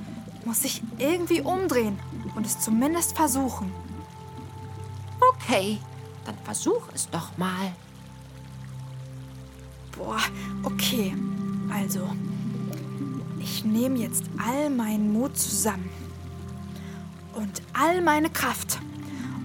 muss 0.46 0.64
ich 0.64 0.82
irgendwie 0.96 1.42
umdrehen 1.42 1.98
und 2.34 2.46
es 2.46 2.58
zumindest 2.60 3.14
versuchen. 3.14 3.70
Okay, 5.34 5.78
dann 6.24 6.36
versuch 6.44 6.88
es 6.94 7.08
doch 7.10 7.36
mal. 7.36 7.72
Boah, 9.96 10.20
okay. 10.62 11.14
Also, 11.70 12.08
ich 13.38 13.64
nehme 13.64 13.98
jetzt 13.98 14.24
all 14.38 14.70
meinen 14.70 15.12
Mut 15.12 15.38
zusammen 15.38 15.90
und 17.34 17.62
all 17.72 18.00
meine 18.00 18.30
Kraft. 18.30 18.81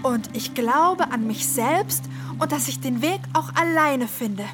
Und 0.03 0.29
ich 0.35 0.53
glaube 0.53 1.11
an 1.11 1.27
mich 1.27 1.47
selbst 1.47 2.05
und 2.39 2.51
dass 2.51 2.67
ich 2.67 2.79
den 2.79 3.01
Weg 3.01 3.19
auch 3.33 3.53
alleine 3.55 4.07
finde. 4.07 4.45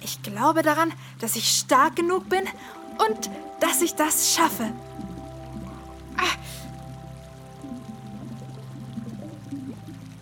Ich 0.00 0.22
glaube 0.22 0.62
daran, 0.62 0.92
dass 1.20 1.36
ich 1.36 1.48
stark 1.48 1.96
genug 1.96 2.28
bin 2.28 2.42
und 3.08 3.30
dass 3.60 3.82
ich 3.82 3.94
das 3.94 4.34
schaffe. 4.34 4.72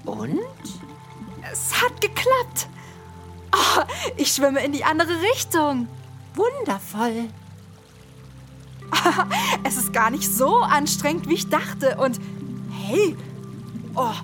Und? 0.05 0.41
Es 1.53 1.83
hat 1.83 2.01
geklappt. 2.01 2.69
Oh, 3.53 3.83
ich 4.17 4.33
schwimme 4.33 4.65
in 4.65 4.73
die 4.73 4.85
andere 4.85 5.21
Richtung. 5.35 5.89
Wundervoll. 6.35 7.29
Es 9.65 9.77
ist 9.77 9.93
gar 9.93 10.11
nicht 10.11 10.31
so 10.31 10.59
anstrengend, 10.59 11.29
wie 11.29 11.35
ich 11.35 11.49
dachte. 11.49 11.97
Und 11.97 12.21
hey, 12.71 13.17
oh, 13.95 14.15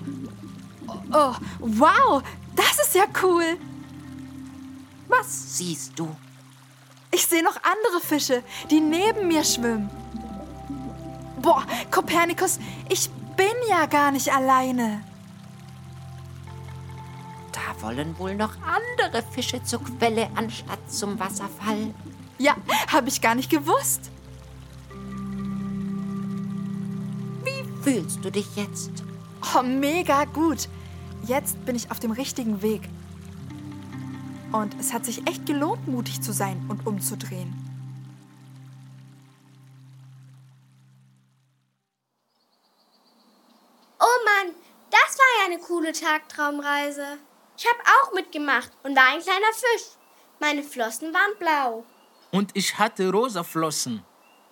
oh, 0.87 0.95
oh, 1.13 1.35
wow, 1.59 2.23
das 2.55 2.79
ist 2.87 2.95
ja 2.95 3.05
cool. 3.23 3.57
Was 5.07 5.57
siehst 5.57 5.97
du? 5.97 6.15
Ich 7.11 7.27
sehe 7.27 7.43
noch 7.43 7.57
andere 7.57 7.99
Fische, 8.01 8.43
die 8.69 8.79
neben 8.79 9.27
mir 9.27 9.43
schwimmen. 9.43 9.89
Boah, 11.41 11.63
Kopernikus, 11.89 12.59
ich 12.87 13.09
bin 13.35 13.55
ja 13.67 13.85
gar 13.87 14.11
nicht 14.11 14.33
alleine. 14.33 15.03
Da 17.51 17.81
wollen 17.81 18.17
wohl 18.17 18.35
noch 18.35 18.53
andere 18.61 19.23
Fische 19.31 19.61
zur 19.63 19.83
Quelle 19.83 20.29
anstatt 20.35 20.79
zum 20.89 21.19
Wasserfall. 21.19 21.93
Ja, 22.37 22.55
habe 22.87 23.09
ich 23.09 23.21
gar 23.21 23.35
nicht 23.35 23.49
gewusst. 23.49 24.09
Wie 27.43 27.83
fühlst 27.83 28.23
du 28.23 28.31
dich 28.31 28.55
jetzt? 28.55 29.03
Oh, 29.41 29.63
mega 29.63 30.25
gut. 30.25 30.69
Jetzt 31.25 31.63
bin 31.65 31.75
ich 31.75 31.91
auf 31.91 31.99
dem 31.99 32.11
richtigen 32.11 32.61
Weg. 32.61 32.81
Und 34.51 34.75
es 34.79 34.93
hat 34.93 35.05
sich 35.05 35.25
echt 35.27 35.45
gelohnt, 35.45 35.87
mutig 35.87 36.21
zu 36.21 36.33
sein 36.33 36.65
und 36.67 36.85
umzudrehen. 36.85 37.53
Oh 43.99 44.17
Mann, 44.25 44.53
das 44.89 45.17
war 45.17 45.39
ja 45.39 45.45
eine 45.45 45.59
coole 45.59 45.93
Tagtraumreise. 45.93 47.17
Ich 47.57 47.65
habe 47.65 47.79
auch 48.01 48.13
mitgemacht 48.13 48.71
und 48.83 48.95
war 48.95 49.07
ein 49.07 49.21
kleiner 49.21 49.53
Fisch. 49.53 49.87
Meine 50.39 50.63
Flossen 50.63 51.13
waren 51.13 51.37
blau. 51.37 51.85
Und 52.31 52.51
ich 52.55 52.77
hatte 52.77 53.11
rosa 53.11 53.43
Flossen. 53.43 54.03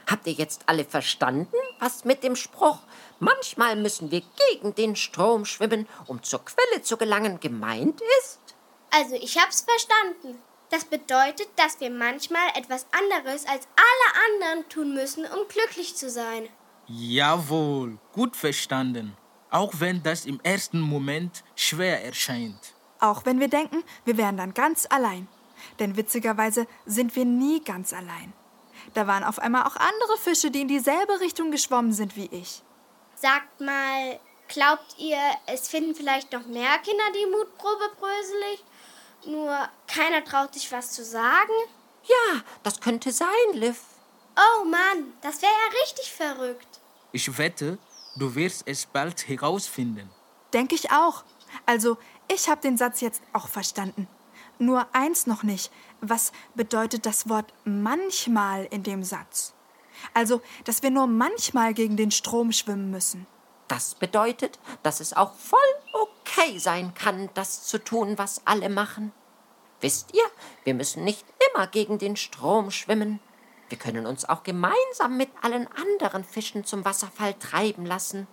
Habt 0.09 0.25
ihr 0.25 0.33
jetzt 0.33 0.63
alle 0.65 0.85
verstanden, 0.85 1.55
was 1.79 2.03
mit 2.03 2.23
dem 2.23 2.35
Spruch 2.35 2.79
manchmal 3.19 3.75
müssen 3.75 4.09
wir 4.09 4.23
gegen 4.49 4.73
den 4.73 4.95
Strom 4.95 5.45
schwimmen, 5.45 5.87
um 6.07 6.23
zur 6.23 6.43
Quelle 6.43 6.81
zu 6.81 6.97
gelangen 6.97 7.39
gemeint 7.39 8.01
ist? 8.19 8.39
Also 8.89 9.13
ich 9.15 9.37
hab's 9.37 9.61
verstanden. 9.61 10.41
Das 10.71 10.85
bedeutet, 10.85 11.47
dass 11.57 11.79
wir 11.79 11.91
manchmal 11.91 12.47
etwas 12.55 12.87
anderes 12.91 13.45
als 13.45 13.67
alle 13.75 14.47
anderen 14.47 14.69
tun 14.69 14.93
müssen, 14.95 15.25
um 15.25 15.47
glücklich 15.47 15.95
zu 15.95 16.09
sein. 16.09 16.49
Jawohl, 16.87 17.99
gut 18.11 18.35
verstanden. 18.35 19.15
Auch 19.51 19.73
wenn 19.77 20.01
das 20.01 20.25
im 20.25 20.39
ersten 20.41 20.79
Moment 20.79 21.43
schwer 21.55 22.03
erscheint. 22.03 22.73
Auch 22.99 23.25
wenn 23.25 23.39
wir 23.39 23.47
denken, 23.47 23.83
wir 24.05 24.17
wären 24.17 24.37
dann 24.37 24.55
ganz 24.55 24.87
allein. 24.89 25.27
Denn 25.79 25.97
witzigerweise 25.97 26.65
sind 26.85 27.15
wir 27.15 27.25
nie 27.25 27.63
ganz 27.63 27.93
allein. 27.93 28.33
Da 28.93 29.07
waren 29.07 29.23
auf 29.23 29.39
einmal 29.39 29.63
auch 29.63 29.75
andere 29.75 30.17
Fische, 30.17 30.51
die 30.51 30.61
in 30.61 30.67
dieselbe 30.67 31.19
Richtung 31.19 31.51
geschwommen 31.51 31.91
sind 31.93 32.15
wie 32.15 32.29
ich. 32.31 32.63
Sagt 33.15 33.59
mal, 33.61 34.19
glaubt 34.47 34.95
ihr, 34.97 35.19
es 35.45 35.67
finden 35.67 35.95
vielleicht 35.95 36.31
noch 36.31 36.45
mehr 36.45 36.77
Kinder 36.79 37.03
die 37.13 37.29
Mutprobe 37.29 37.91
bröselig? 37.99 38.63
Nur 39.25 39.67
keiner 39.87 40.23
traut 40.23 40.53
sich 40.53 40.71
was 40.71 40.91
zu 40.91 41.03
sagen? 41.03 41.53
Ja, 42.03 42.41
das 42.63 42.79
könnte 42.79 43.11
sein, 43.11 43.27
Liv. 43.53 43.81
Oh 44.37 44.65
Mann, 44.65 45.13
das 45.21 45.41
wäre 45.41 45.51
ja 45.51 45.81
richtig 45.81 46.11
verrückt. 46.13 46.79
Ich 47.11 47.37
wette, 47.37 47.77
du 48.15 48.33
wirst 48.35 48.63
es 48.65 48.85
bald 48.85 49.27
herausfinden. 49.27 50.09
Denke 50.53 50.75
ich 50.75 50.91
auch. 50.91 51.23
Also, 51.65 51.97
ich 52.27 52.47
habe 52.47 52.61
den 52.61 52.77
Satz 52.77 53.01
jetzt 53.01 53.21
auch 53.33 53.47
verstanden. 53.47 54.07
Nur 54.59 54.87
eins 54.93 55.27
noch 55.27 55.43
nicht. 55.43 55.71
Was 56.01 56.31
bedeutet 56.55 57.05
das 57.05 57.27
Wort 57.29 57.53
manchmal 57.65 58.65
in 58.65 58.83
dem 58.83 59.03
Satz? 59.03 59.53
Also, 60.13 60.41
dass 60.63 60.81
wir 60.81 60.91
nur 60.91 61.07
manchmal 61.07 61.73
gegen 61.73 61.97
den 61.97 62.11
Strom 62.11 62.51
schwimmen 62.51 62.89
müssen. 62.89 63.27
Das 63.67 63.95
bedeutet, 63.95 64.59
dass 64.81 64.99
es 64.99 65.13
auch 65.13 65.33
voll 65.33 65.59
okay 65.93 66.57
sein 66.57 66.93
kann, 66.93 67.29
das 67.33 67.63
zu 67.63 67.77
tun, 67.77 68.17
was 68.17 68.41
alle 68.45 68.69
machen. 68.69 69.11
Wisst 69.81 70.13
ihr, 70.13 70.23
wir 70.63 70.73
müssen 70.73 71.03
nicht 71.03 71.25
immer 71.49 71.67
gegen 71.67 71.99
den 71.99 72.15
Strom 72.15 72.71
schwimmen. 72.71 73.19
Wir 73.69 73.77
können 73.77 74.05
uns 74.07 74.27
auch 74.27 74.43
gemeinsam 74.43 75.17
mit 75.17 75.29
allen 75.41 75.67
anderen 75.67 76.23
Fischen 76.23 76.65
zum 76.65 76.83
Wasserfall 76.83 77.35
treiben 77.35 77.85
lassen. 77.85 78.27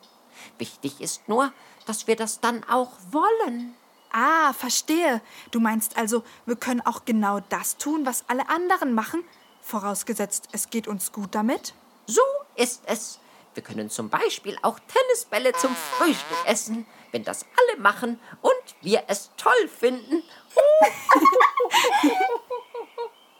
Wichtig 0.58 1.00
ist 1.00 1.28
nur, 1.28 1.52
dass 1.84 2.06
wir 2.06 2.16
das 2.16 2.40
dann 2.40 2.64
auch 2.64 2.92
wollen. 3.10 3.74
Ah, 4.12 4.52
verstehe. 4.52 5.20
Du 5.50 5.60
meinst 5.60 5.96
also, 5.96 6.24
wir 6.46 6.56
können 6.56 6.80
auch 6.80 7.04
genau 7.04 7.40
das 7.40 7.76
tun, 7.76 8.06
was 8.06 8.24
alle 8.28 8.48
anderen 8.48 8.94
machen, 8.94 9.24
vorausgesetzt, 9.60 10.48
es 10.52 10.70
geht 10.70 10.88
uns 10.88 11.12
gut 11.12 11.34
damit? 11.34 11.74
So 12.06 12.22
ist 12.54 12.82
es. 12.86 13.18
Wir 13.54 13.62
können 13.62 13.90
zum 13.90 14.10
Beispiel 14.10 14.58
auch 14.62 14.78
Tennisbälle 14.78 15.52
zum 15.54 15.74
Frühstück 15.74 16.38
essen, 16.46 16.86
wenn 17.10 17.24
das 17.24 17.46
alle 17.56 17.80
machen 17.80 18.20
und 18.42 18.52
wir 18.82 19.04
es 19.08 19.30
toll 19.36 19.68
finden. 19.68 20.22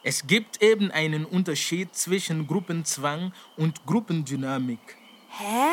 Es 0.09 0.29
gibt 0.29 0.63
eben 0.63 0.93
einen 0.93 1.25
Unterschied 1.25 1.97
zwischen 1.97 2.47
Gruppenzwang 2.47 3.33
und 3.57 3.87
Gruppendynamik. 3.87 4.79
Hä? 5.31 5.67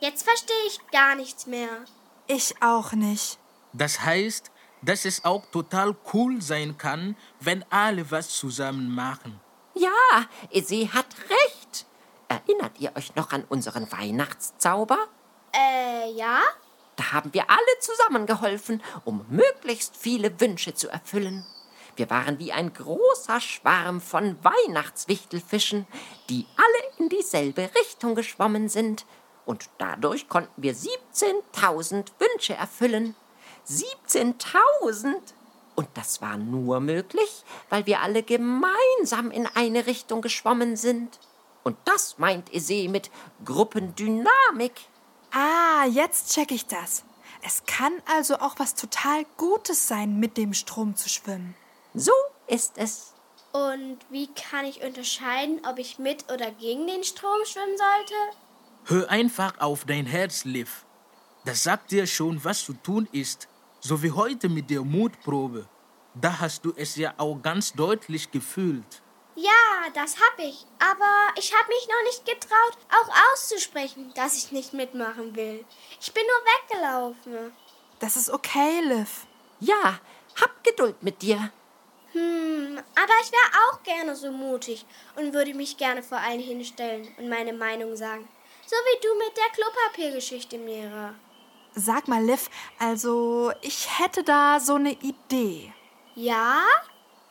Jetzt 0.00 0.22
verstehe 0.22 0.56
ich 0.66 0.80
gar 0.90 1.14
nichts 1.14 1.46
mehr. 1.46 1.68
Ich 2.26 2.54
auch 2.62 2.94
nicht. 2.94 3.38
Das 3.76 4.00
heißt, 4.00 4.50
dass 4.82 5.04
es 5.04 5.24
auch 5.24 5.44
total 5.50 5.94
cool 6.14 6.40
sein 6.40 6.78
kann, 6.78 7.16
wenn 7.40 7.64
alle 7.70 8.10
was 8.10 8.30
zusammen 8.30 8.94
machen. 8.94 9.40
Ja, 9.74 10.26
sie 10.62 10.90
hat 10.90 11.06
recht. 11.28 11.86
Erinnert 12.28 12.78
ihr 12.80 12.96
euch 12.96 13.14
noch 13.14 13.32
an 13.32 13.44
unseren 13.48 13.90
Weihnachtszauber? 13.92 14.98
Äh, 15.54 16.12
ja? 16.12 16.40
Da 16.96 17.12
haben 17.12 17.32
wir 17.34 17.50
alle 17.50 17.78
zusammengeholfen, 17.80 18.82
um 19.04 19.26
möglichst 19.28 19.96
viele 19.96 20.40
Wünsche 20.40 20.74
zu 20.74 20.88
erfüllen. 20.88 21.44
Wir 21.94 22.08
waren 22.10 22.38
wie 22.38 22.52
ein 22.52 22.72
großer 22.72 23.40
Schwarm 23.40 24.00
von 24.00 24.38
Weihnachtswichtelfischen, 24.42 25.86
die 26.30 26.46
alle 26.56 26.98
in 26.98 27.08
dieselbe 27.08 27.70
Richtung 27.78 28.14
geschwommen 28.14 28.68
sind. 28.68 29.04
Und 29.44 29.68
dadurch 29.78 30.28
konnten 30.28 30.62
wir 30.62 30.74
17.000 30.74 32.08
Wünsche 32.18 32.54
erfüllen. 32.54 33.14
17.000! 33.68 35.14
Und 35.74 35.88
das 35.94 36.22
war 36.22 36.36
nur 36.38 36.80
möglich, 36.80 37.44
weil 37.68 37.84
wir 37.86 38.00
alle 38.00 38.22
gemeinsam 38.22 39.30
in 39.30 39.46
eine 39.46 39.86
Richtung 39.86 40.22
geschwommen 40.22 40.76
sind. 40.76 41.18
Und 41.64 41.76
das 41.84 42.18
meint 42.18 42.52
Ese 42.54 42.88
mit 42.88 43.10
Gruppendynamik. 43.44 44.72
Ah, 45.32 45.84
jetzt 45.86 46.32
check 46.32 46.50
ich 46.50 46.66
das. 46.66 47.04
Es 47.42 47.64
kann 47.66 47.92
also 48.06 48.36
auch 48.36 48.54
was 48.58 48.74
total 48.74 49.24
Gutes 49.36 49.86
sein, 49.86 50.18
mit 50.18 50.36
dem 50.36 50.54
Strom 50.54 50.96
zu 50.96 51.08
schwimmen. 51.08 51.54
So 51.92 52.12
ist 52.46 52.78
es. 52.78 53.12
Und 53.52 53.98
wie 54.10 54.28
kann 54.28 54.64
ich 54.64 54.82
unterscheiden, 54.82 55.60
ob 55.68 55.78
ich 55.78 55.98
mit 55.98 56.30
oder 56.32 56.50
gegen 56.52 56.86
den 56.86 57.04
Strom 57.04 57.44
schwimmen 57.44 57.76
sollte? 57.76 58.14
Hör 58.84 59.10
einfach 59.10 59.58
auf 59.58 59.84
dein 59.84 60.06
Herz, 60.06 60.44
Liv. 60.44 60.84
Das 61.44 61.62
sagt 61.62 61.90
dir 61.90 62.06
schon, 62.06 62.44
was 62.44 62.64
zu 62.64 62.72
tun 62.72 63.08
ist. 63.12 63.48
So 63.88 64.02
wie 64.02 64.10
heute 64.10 64.48
mit 64.48 64.68
der 64.68 64.80
Mutprobe. 64.80 65.64
Da 66.12 66.40
hast 66.40 66.64
du 66.64 66.72
es 66.74 66.96
ja 66.96 67.14
auch 67.18 67.40
ganz 67.40 67.72
deutlich 67.72 68.28
gefühlt. 68.32 69.00
Ja, 69.36 69.52
das 69.94 70.16
hab 70.16 70.36
ich. 70.40 70.66
Aber 70.80 71.12
ich 71.38 71.54
hab 71.54 71.68
mich 71.68 71.86
noch 71.86 72.02
nicht 72.02 72.26
getraut, 72.26 72.76
auch 72.90 73.08
auszusprechen, 73.32 74.12
dass 74.16 74.36
ich 74.38 74.50
nicht 74.50 74.72
mitmachen 74.72 75.36
will. 75.36 75.64
Ich 76.00 76.12
bin 76.12 76.24
nur 76.24 76.42
weggelaufen. 76.52 77.52
Das 78.00 78.16
ist 78.16 78.28
okay, 78.28 78.80
Liv. 78.80 79.24
Ja, 79.60 80.00
hab 80.40 80.64
Geduld 80.64 81.00
mit 81.04 81.22
dir. 81.22 81.52
Hm, 82.10 82.80
aber 82.96 83.14
ich 83.22 83.30
wäre 83.30 83.52
auch 83.70 83.84
gerne 83.84 84.16
so 84.16 84.32
mutig 84.32 84.84
und 85.14 85.32
würde 85.32 85.54
mich 85.54 85.76
gerne 85.76 86.02
vor 86.02 86.18
allen 86.18 86.40
hinstellen 86.40 87.06
und 87.18 87.28
meine 87.28 87.52
Meinung 87.52 87.94
sagen. 87.94 88.26
So 88.66 88.74
wie 88.74 89.00
du 89.00 89.14
mit 89.16 89.36
der 89.36 89.52
Klopapiergeschichte, 89.54 90.58
Mira. 90.58 91.14
Sag 91.78 92.08
mal, 92.08 92.24
Liv, 92.24 92.48
also 92.78 93.52
ich 93.60 94.00
hätte 94.00 94.24
da 94.24 94.60
so 94.60 94.76
eine 94.76 94.92
Idee. 94.92 95.74
Ja? 96.14 96.62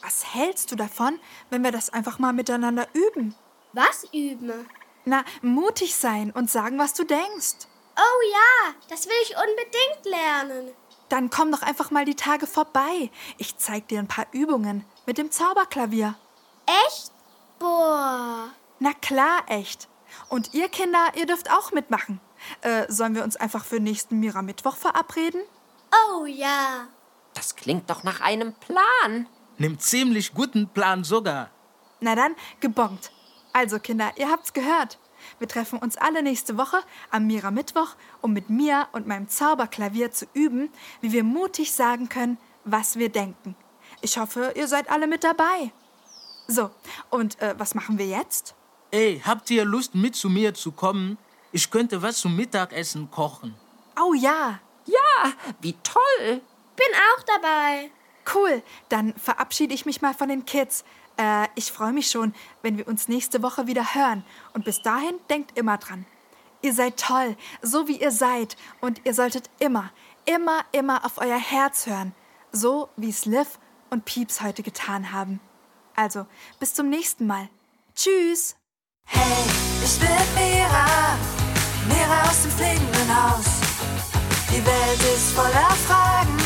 Was 0.03 0.35
hältst 0.35 0.71
du 0.71 0.75
davon, 0.75 1.19
wenn 1.49 1.63
wir 1.63 1.71
das 1.71 1.89
einfach 1.89 2.19
mal 2.19 2.31
miteinander 2.31 2.87
üben? 2.93 3.33
Was 3.73 4.03
üben? 4.13 4.69
Na, 5.03 5.25
mutig 5.41 5.95
sein 5.95 6.29
und 6.29 6.51
sagen, 6.51 6.77
was 6.77 6.93
du 6.93 7.05
denkst. 7.05 7.65
Oh 7.97 8.31
ja, 8.31 8.75
das 8.87 9.07
will 9.07 9.15
ich 9.23 9.35
unbedingt 9.35 10.05
lernen. 10.05 10.75
Dann 11.09 11.31
komm 11.31 11.51
doch 11.51 11.63
einfach 11.63 11.89
mal 11.89 12.05
die 12.05 12.15
Tage 12.15 12.45
vorbei. 12.45 13.09
Ich 13.39 13.57
zeig 13.57 13.87
dir 13.87 13.97
ein 13.97 14.07
paar 14.07 14.27
Übungen 14.31 14.85
mit 15.07 15.17
dem 15.17 15.31
Zauberklavier. 15.31 16.13
Echt? 16.85 17.11
Boah. 17.57 18.49
Na 18.77 18.93
klar, 18.93 19.41
echt. 19.47 19.87
Und 20.29 20.53
ihr 20.53 20.69
Kinder, 20.69 21.13
ihr 21.15 21.25
dürft 21.25 21.51
auch 21.51 21.71
mitmachen. 21.71 22.21
Äh, 22.61 22.91
sollen 22.91 23.15
wir 23.15 23.23
uns 23.23 23.35
einfach 23.35 23.65
für 23.65 23.79
nächsten 23.79 24.19
Mira-Mittwoch 24.19 24.75
verabreden? 24.75 25.41
Oh 25.91 26.25
ja. 26.25 26.87
Das 27.33 27.55
klingt 27.55 27.89
doch 27.89 28.03
nach 28.03 28.21
einem 28.21 28.53
Plan. 28.53 29.27
Nimm 29.57 29.79
ziemlich 29.79 30.33
guten 30.33 30.67
Plan 30.69 31.03
sogar. 31.03 31.49
Na 31.99 32.15
dann, 32.15 32.35
gebongt. 32.59 33.11
Also, 33.53 33.79
Kinder, 33.79 34.11
ihr 34.17 34.29
habt's 34.29 34.53
gehört. 34.53 34.99
Wir 35.39 35.47
treffen 35.47 35.79
uns 35.79 35.97
alle 35.97 36.21
nächste 36.21 36.57
Woche 36.57 36.77
am 37.09 37.27
Mira-Mittwoch, 37.27 37.95
um 38.21 38.33
mit 38.33 38.49
mir 38.49 38.87
und 38.91 39.07
meinem 39.07 39.27
Zauberklavier 39.27 40.11
zu 40.11 40.25
üben, 40.33 40.69
wie 41.01 41.11
wir 41.11 41.23
mutig 41.23 41.71
sagen 41.71 42.09
können, 42.09 42.37
was 42.63 42.97
wir 42.97 43.09
denken. 43.09 43.55
Ich 44.01 44.17
hoffe, 44.17 44.53
ihr 44.55 44.67
seid 44.67 44.89
alle 44.89 45.07
mit 45.07 45.23
dabei. 45.23 45.71
So, 46.47 46.69
und 47.09 47.41
äh, 47.41 47.55
was 47.57 47.75
machen 47.75 47.97
wir 47.97 48.05
jetzt? 48.05 48.55
Ey, 48.91 49.21
habt 49.25 49.49
ihr 49.49 49.65
Lust, 49.65 49.95
mit 49.95 50.15
zu 50.15 50.29
mir 50.29 50.53
zu 50.53 50.71
kommen? 50.71 51.17
Ich 51.55 51.71
könnte 51.71 52.01
was 52.01 52.17
zum 52.17 52.35
Mittagessen 52.35 53.09
kochen. 53.09 53.55
Oh 53.97 54.13
ja, 54.13 54.59
Ja, 54.87 55.31
wie 55.61 55.71
toll. 55.83 56.41
Bin 56.75 56.85
auch 57.15 57.23
dabei. 57.23 57.89
cool. 58.35 58.61
Dann 58.89 59.13
verabschiede 59.15 59.73
ich 59.73 59.85
mich 59.85 60.01
mal 60.01 60.13
von 60.13 60.27
den 60.27 60.43
Kids. 60.45 60.83
Äh, 61.15 61.47
ich 61.55 61.71
freue 61.71 61.93
mich 61.93 62.11
schon, 62.11 62.35
wenn 62.61 62.77
wir 62.77 62.85
uns 62.89 63.07
nächste 63.07 63.41
Woche 63.41 63.67
wieder 63.67 63.95
hören. 63.95 64.25
Und 64.53 64.65
bis 64.65 64.81
dahin 64.81 65.15
denkt 65.29 65.57
immer 65.57 65.77
dran. 65.77 66.05
Ihr 66.61 66.73
seid 66.73 66.99
toll, 66.99 67.37
so 67.61 67.87
wie 67.87 68.01
ihr 68.01 68.11
seid. 68.11 68.57
Und 68.81 68.99
ihr 69.05 69.13
solltet 69.13 69.49
immer, 69.59 69.93
immer, 70.25 70.59
immer 70.73 71.05
auf 71.05 71.19
euer 71.19 71.39
Herz 71.39 71.87
hören. 71.87 72.13
So 72.51 72.89
wie 72.97 73.09
es 73.11 73.25
Liv 73.25 73.59
und 73.89 74.03
Pieps 74.03 74.41
heute 74.41 74.61
getan 74.61 75.13
haben. 75.13 75.39
Also, 75.95 76.25
bis 76.59 76.73
zum 76.73 76.89
nächsten 76.89 77.25
Mal. 77.27 77.47
Tschüss. 77.95 78.57
Hey, 79.07 79.45
ich 79.85 79.97
bin 79.99 80.09
Mira, 80.35 80.85
Mira 81.95 82.29
aus 82.29 82.41
dem 82.43 82.51
fliegenden 82.51 83.09
Haus. 83.09 83.47
Die 84.51 84.63
Welt 84.65 85.01
ist 85.15 85.31
voller 85.31 85.71
Fragen, 85.87 86.37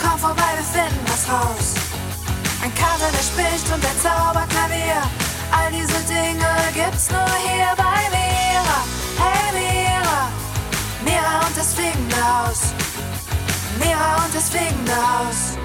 komm 0.00 0.18
vorbei, 0.18 0.50
wir 0.56 0.64
finden 0.64 1.04
was 1.06 1.28
raus. 1.28 1.74
Ein 2.62 2.74
Kater, 2.74 3.10
der 3.12 3.24
spricht 3.30 3.68
und 3.72 3.82
der 3.82 3.96
Zauberklavier, 4.00 5.02
all 5.52 5.70
diese 5.70 6.00
Dinge 6.08 6.50
gibt's 6.74 7.10
nur 7.10 7.30
hier 7.46 7.72
bei 7.76 8.00
Mira. 8.14 8.78
Hey 9.20 9.48
Mira, 9.56 10.20
Mira 11.04 11.46
und 11.46 11.56
das 11.56 11.74
fliegende 11.74 12.16
Haus. 12.16 12.72
Mira 13.78 14.24
und 14.24 14.34
das 14.34 14.48
fliegende 14.48 14.96
Haus. 14.96 15.56